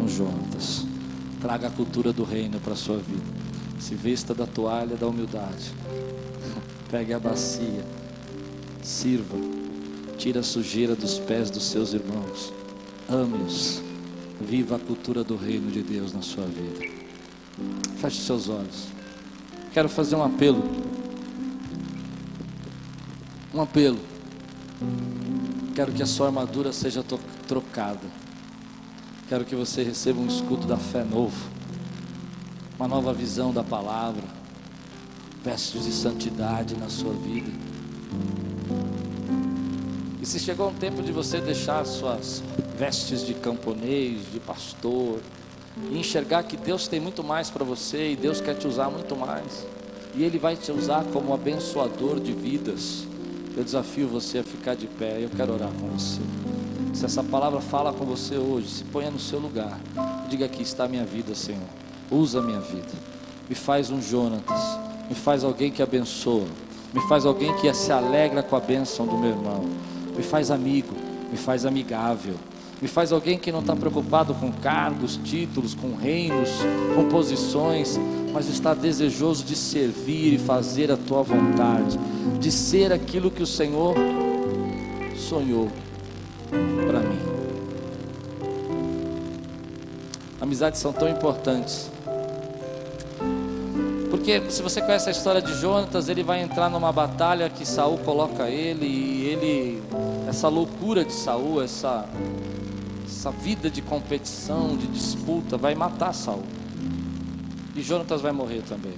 um 0.00 0.06
Jonatas. 0.06 0.86
Traga 1.40 1.66
a 1.66 1.70
cultura 1.70 2.12
do 2.12 2.22
reino 2.22 2.60
para 2.60 2.74
a 2.74 2.76
sua 2.76 2.96
vida. 2.96 3.24
Se 3.80 3.96
vista 3.96 4.32
da 4.32 4.46
toalha 4.46 4.96
da 4.96 5.08
humildade. 5.08 5.72
Pegue 6.88 7.12
a 7.12 7.18
bacia. 7.18 7.84
Sirva. 8.80 9.36
Tira 10.16 10.40
a 10.40 10.44
sujeira 10.44 10.94
dos 10.94 11.18
pés 11.18 11.50
dos 11.50 11.64
seus 11.64 11.92
irmãos. 11.92 12.52
Ame-os. 13.08 13.82
Viva 14.40 14.76
a 14.76 14.78
cultura 14.78 15.24
do 15.24 15.34
reino 15.34 15.72
de 15.72 15.82
Deus 15.82 16.12
na 16.12 16.22
sua 16.22 16.46
vida. 16.46 16.86
Feche 17.96 18.20
seus 18.20 18.48
olhos. 18.48 18.86
Quero 19.72 19.88
fazer 19.88 20.14
um 20.14 20.22
apelo. 20.22 20.62
Um 23.52 23.60
apelo. 23.60 23.98
Quero 25.76 25.92
que 25.92 26.02
a 26.02 26.06
sua 26.06 26.28
armadura 26.28 26.72
seja 26.72 27.04
trocada. 27.46 28.00
Quero 29.28 29.44
que 29.44 29.54
você 29.54 29.82
receba 29.82 30.18
um 30.18 30.26
escudo 30.26 30.66
da 30.66 30.78
fé 30.78 31.04
novo, 31.04 31.36
uma 32.78 32.88
nova 32.88 33.12
visão 33.12 33.52
da 33.52 33.62
palavra, 33.62 34.22
vestes 35.44 35.84
de 35.84 35.92
santidade 35.92 36.74
na 36.78 36.88
sua 36.88 37.12
vida. 37.12 37.50
E 40.18 40.24
se 40.24 40.38
chegou 40.38 40.70
um 40.70 40.74
tempo 40.74 41.02
de 41.02 41.12
você 41.12 41.42
deixar 41.42 41.84
suas 41.84 42.42
vestes 42.78 43.20
de 43.26 43.34
camponês, 43.34 44.22
de 44.32 44.40
pastor, 44.40 45.20
e 45.90 45.98
enxergar 45.98 46.44
que 46.44 46.56
Deus 46.56 46.88
tem 46.88 47.00
muito 47.00 47.22
mais 47.22 47.50
para 47.50 47.66
você 47.66 48.12
e 48.12 48.16
Deus 48.16 48.40
quer 48.40 48.54
te 48.54 48.66
usar 48.66 48.88
muito 48.88 49.14
mais, 49.14 49.66
e 50.14 50.24
Ele 50.24 50.38
vai 50.38 50.56
te 50.56 50.72
usar 50.72 51.04
como 51.12 51.34
abençoador 51.34 52.18
de 52.18 52.32
vidas. 52.32 53.06
Eu 53.56 53.64
desafio 53.64 54.06
você 54.06 54.40
a 54.40 54.44
ficar 54.44 54.74
de 54.74 54.86
pé. 54.86 55.18
Eu 55.18 55.30
quero 55.34 55.54
orar 55.54 55.70
com 55.70 55.88
você. 55.88 56.20
Se 56.92 57.06
essa 57.06 57.24
palavra 57.24 57.60
fala 57.60 57.90
com 57.90 58.04
você 58.04 58.36
hoje, 58.36 58.68
se 58.68 58.84
ponha 58.84 59.10
no 59.10 59.18
seu 59.18 59.38
lugar. 59.38 59.80
Diga 60.28 60.44
aqui 60.44 60.62
está 60.62 60.84
a 60.84 60.88
minha 60.88 61.04
vida, 61.04 61.34
Senhor. 61.34 61.62
Usa 62.10 62.40
a 62.40 62.42
minha 62.42 62.60
vida. 62.60 62.92
Me 63.48 63.54
faz 63.54 63.90
um 63.90 64.02
Jonatas. 64.02 64.78
Me 65.08 65.14
faz 65.14 65.42
alguém 65.42 65.70
que 65.70 65.82
abençoa. 65.82 66.46
Me 66.92 67.00
faz 67.08 67.24
alguém 67.24 67.54
que 67.56 67.72
se 67.72 67.90
alegra 67.90 68.42
com 68.42 68.56
a 68.56 68.60
bênção 68.60 69.06
do 69.06 69.16
meu 69.16 69.30
irmão. 69.30 69.64
Me 70.14 70.22
faz 70.22 70.50
amigo. 70.50 70.94
Me 71.30 71.38
faz 71.38 71.64
amigável. 71.64 72.34
Me 72.80 72.88
faz 72.88 73.10
alguém 73.10 73.38
que 73.38 73.50
não 73.50 73.60
está 73.60 73.74
preocupado 73.74 74.34
com 74.34 74.52
cargos, 74.52 75.18
títulos, 75.24 75.74
com 75.74 75.94
reinos, 75.96 76.50
com 76.94 77.08
posições, 77.08 77.98
mas 78.32 78.48
está 78.48 78.74
desejoso 78.74 79.44
de 79.44 79.56
servir 79.56 80.34
e 80.34 80.38
fazer 80.38 80.90
a 80.90 80.96
tua 80.96 81.22
vontade, 81.22 81.98
de 82.38 82.50
ser 82.50 82.92
aquilo 82.92 83.30
que 83.30 83.42
o 83.42 83.46
Senhor 83.46 83.94
sonhou 85.16 85.70
para 86.86 87.00
mim. 87.00 87.18
Amizades 90.40 90.80
são 90.80 90.92
tão 90.92 91.08
importantes. 91.08 91.90
Porque 94.10 94.42
se 94.50 94.62
você 94.62 94.80
conhece 94.80 95.08
a 95.08 95.12
história 95.12 95.42
de 95.42 95.54
Jonatas, 95.54 96.08
ele 96.08 96.22
vai 96.22 96.42
entrar 96.42 96.70
numa 96.70 96.92
batalha 96.92 97.48
que 97.50 97.66
Saul 97.66 97.98
coloca 97.98 98.48
ele 98.48 98.86
e 98.86 99.26
ele 99.26 99.82
essa 100.28 100.48
loucura 100.48 101.04
de 101.04 101.12
Saul, 101.12 101.62
essa 101.62 102.08
essa 103.06 103.30
vida 103.30 103.70
de 103.70 103.80
competição, 103.82 104.76
de 104.76 104.86
disputa 104.88 105.56
vai 105.56 105.74
matar 105.74 106.12
Saul. 106.12 106.42
E 107.76 107.82
Jonatas 107.82 108.22
vai 108.22 108.32
morrer 108.32 108.62
também. 108.62 108.94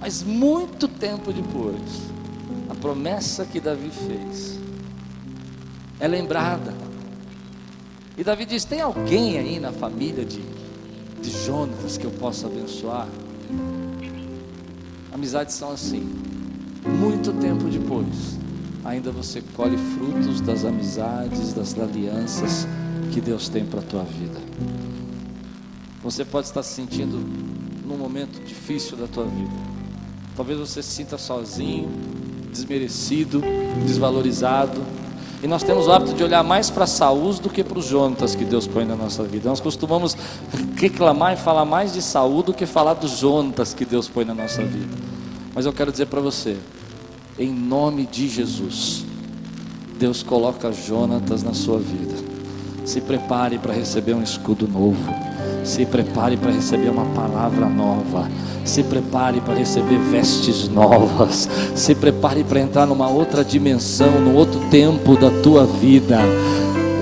Mas 0.00 0.22
muito 0.24 0.88
tempo 0.88 1.32
depois, 1.32 2.02
a 2.68 2.74
promessa 2.74 3.44
que 3.44 3.60
Davi 3.60 3.88
fez 3.88 4.58
é 6.00 6.08
lembrada. 6.08 6.74
E 8.18 8.24
Davi 8.24 8.44
diz: 8.44 8.64
Tem 8.64 8.80
alguém 8.80 9.38
aí 9.38 9.60
na 9.60 9.70
família 9.70 10.24
de, 10.24 10.42
de 11.22 11.30
Jonatas 11.30 11.96
que 11.96 12.04
eu 12.04 12.10
possa 12.10 12.48
abençoar? 12.48 13.06
Amizades 15.12 15.54
são 15.54 15.70
assim. 15.70 16.12
Muito 16.84 17.32
tempo 17.34 17.64
depois, 17.64 18.36
ainda 18.84 19.12
você 19.12 19.40
colhe 19.54 19.76
frutos 19.76 20.40
das 20.40 20.64
amizades, 20.64 21.52
das 21.52 21.78
alianças 21.78 22.66
que 23.12 23.20
Deus 23.20 23.48
tem 23.48 23.64
para 23.64 23.78
a 23.78 23.84
tua 23.84 24.02
vida. 24.02 24.40
Você 26.02 26.24
pode 26.24 26.48
estar 26.48 26.64
se 26.64 26.74
sentindo 26.74 27.51
num 27.92 27.98
momento 27.98 28.42
difícil 28.44 28.96
da 28.96 29.06
tua 29.06 29.24
vida. 29.24 29.52
Talvez 30.34 30.58
você 30.58 30.82
se 30.82 30.90
sinta 30.90 31.18
sozinho, 31.18 31.90
desmerecido, 32.50 33.42
desvalorizado. 33.86 34.80
E 35.42 35.46
nós 35.46 35.62
temos 35.62 35.86
o 35.86 35.92
hábito 35.92 36.14
de 36.14 36.22
olhar 36.22 36.42
mais 36.42 36.70
para 36.70 36.86
Saúl 36.86 37.34
do 37.34 37.50
que 37.50 37.62
para 37.62 37.78
os 37.78 37.86
Jonatas 37.86 38.34
que 38.34 38.44
Deus 38.44 38.66
põe 38.66 38.84
na 38.84 38.96
nossa 38.96 39.24
vida. 39.24 39.48
Nós 39.48 39.60
costumamos 39.60 40.16
reclamar 40.76 41.34
e 41.34 41.36
falar 41.36 41.64
mais 41.64 41.92
de 41.92 42.00
Saúl 42.00 42.42
do 42.42 42.54
que 42.54 42.64
falar 42.64 42.94
dos 42.94 43.18
Jonatas 43.18 43.74
que 43.74 43.84
Deus 43.84 44.08
põe 44.08 44.24
na 44.24 44.34
nossa 44.34 44.62
vida. 44.62 44.96
Mas 45.54 45.66
eu 45.66 45.72
quero 45.72 45.90
dizer 45.92 46.06
para 46.06 46.20
você, 46.20 46.56
em 47.38 47.52
nome 47.52 48.06
de 48.06 48.28
Jesus, 48.28 49.04
Deus 49.98 50.22
coloca 50.22 50.72
Jonatas 50.72 51.42
na 51.42 51.52
sua 51.52 51.78
vida. 51.78 52.14
Se 52.84 53.00
prepare 53.00 53.58
para 53.58 53.74
receber 53.74 54.14
um 54.14 54.22
escudo 54.22 54.66
novo. 54.66 55.31
Se 55.64 55.86
prepare 55.86 56.36
para 56.36 56.50
receber 56.50 56.90
uma 56.90 57.04
palavra 57.06 57.66
nova. 57.66 58.28
Se 58.64 58.82
prepare 58.82 59.40
para 59.40 59.54
receber 59.54 59.98
vestes 59.98 60.68
novas. 60.68 61.48
Se 61.74 61.94
prepare 61.94 62.44
para 62.44 62.60
entrar 62.60 62.86
numa 62.86 63.08
outra 63.08 63.44
dimensão, 63.44 64.20
num 64.20 64.34
outro 64.34 64.60
tempo 64.70 65.16
da 65.16 65.30
tua 65.42 65.64
vida. 65.64 66.18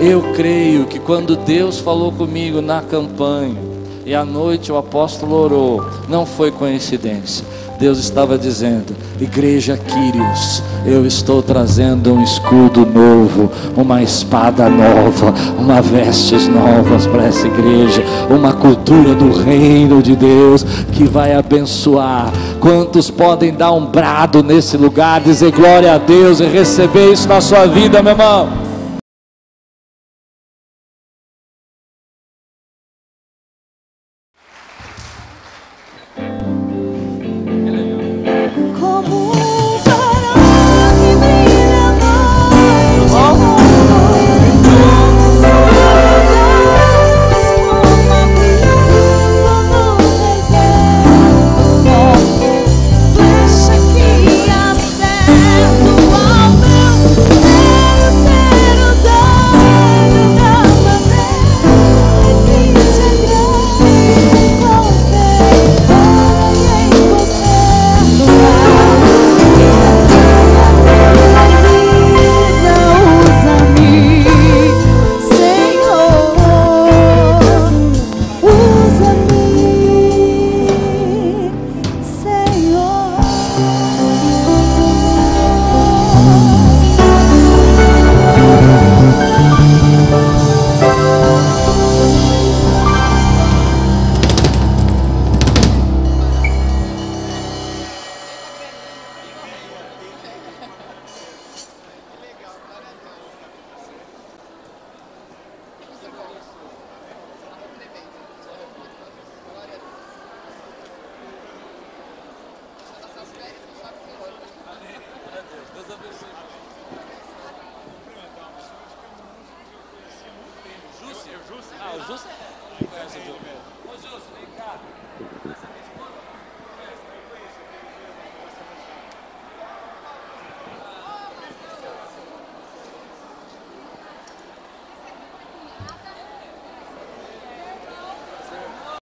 Eu 0.00 0.32
creio 0.34 0.86
que 0.86 0.98
quando 0.98 1.36
Deus 1.36 1.78
falou 1.78 2.10
comigo 2.10 2.60
na 2.62 2.80
campanha, 2.80 3.70
e 4.06 4.14
à 4.14 4.24
noite 4.24 4.72
o 4.72 4.76
apóstolo 4.76 5.36
orou. 5.36 5.84
Não 6.08 6.24
foi 6.26 6.50
coincidência. 6.50 7.44
Deus 7.80 7.98
estava 7.98 8.36
dizendo: 8.36 8.94
Igreja 9.18 9.74
Quírios, 9.74 10.62
eu 10.84 11.06
estou 11.06 11.42
trazendo 11.42 12.12
um 12.12 12.22
escudo 12.22 12.84
novo, 12.84 13.50
uma 13.74 14.02
espada 14.02 14.68
nova, 14.68 15.34
uma 15.58 15.80
vestes 15.80 16.46
novas 16.46 17.06
para 17.06 17.24
essa 17.24 17.46
igreja, 17.46 18.04
uma 18.28 18.52
cultura 18.52 19.14
do 19.14 19.32
reino 19.32 20.02
de 20.02 20.14
Deus 20.14 20.62
que 20.92 21.04
vai 21.04 21.32
abençoar. 21.32 22.30
Quantos 22.60 23.10
podem 23.10 23.54
dar 23.54 23.72
um 23.72 23.86
brado 23.86 24.42
nesse 24.42 24.76
lugar, 24.76 25.22
dizer 25.22 25.50
glória 25.50 25.94
a 25.94 25.98
Deus 25.98 26.40
e 26.40 26.44
receber 26.44 27.10
isso 27.10 27.26
na 27.26 27.40
sua 27.40 27.64
vida, 27.64 28.02
meu 28.02 28.12
irmão? 28.12 28.69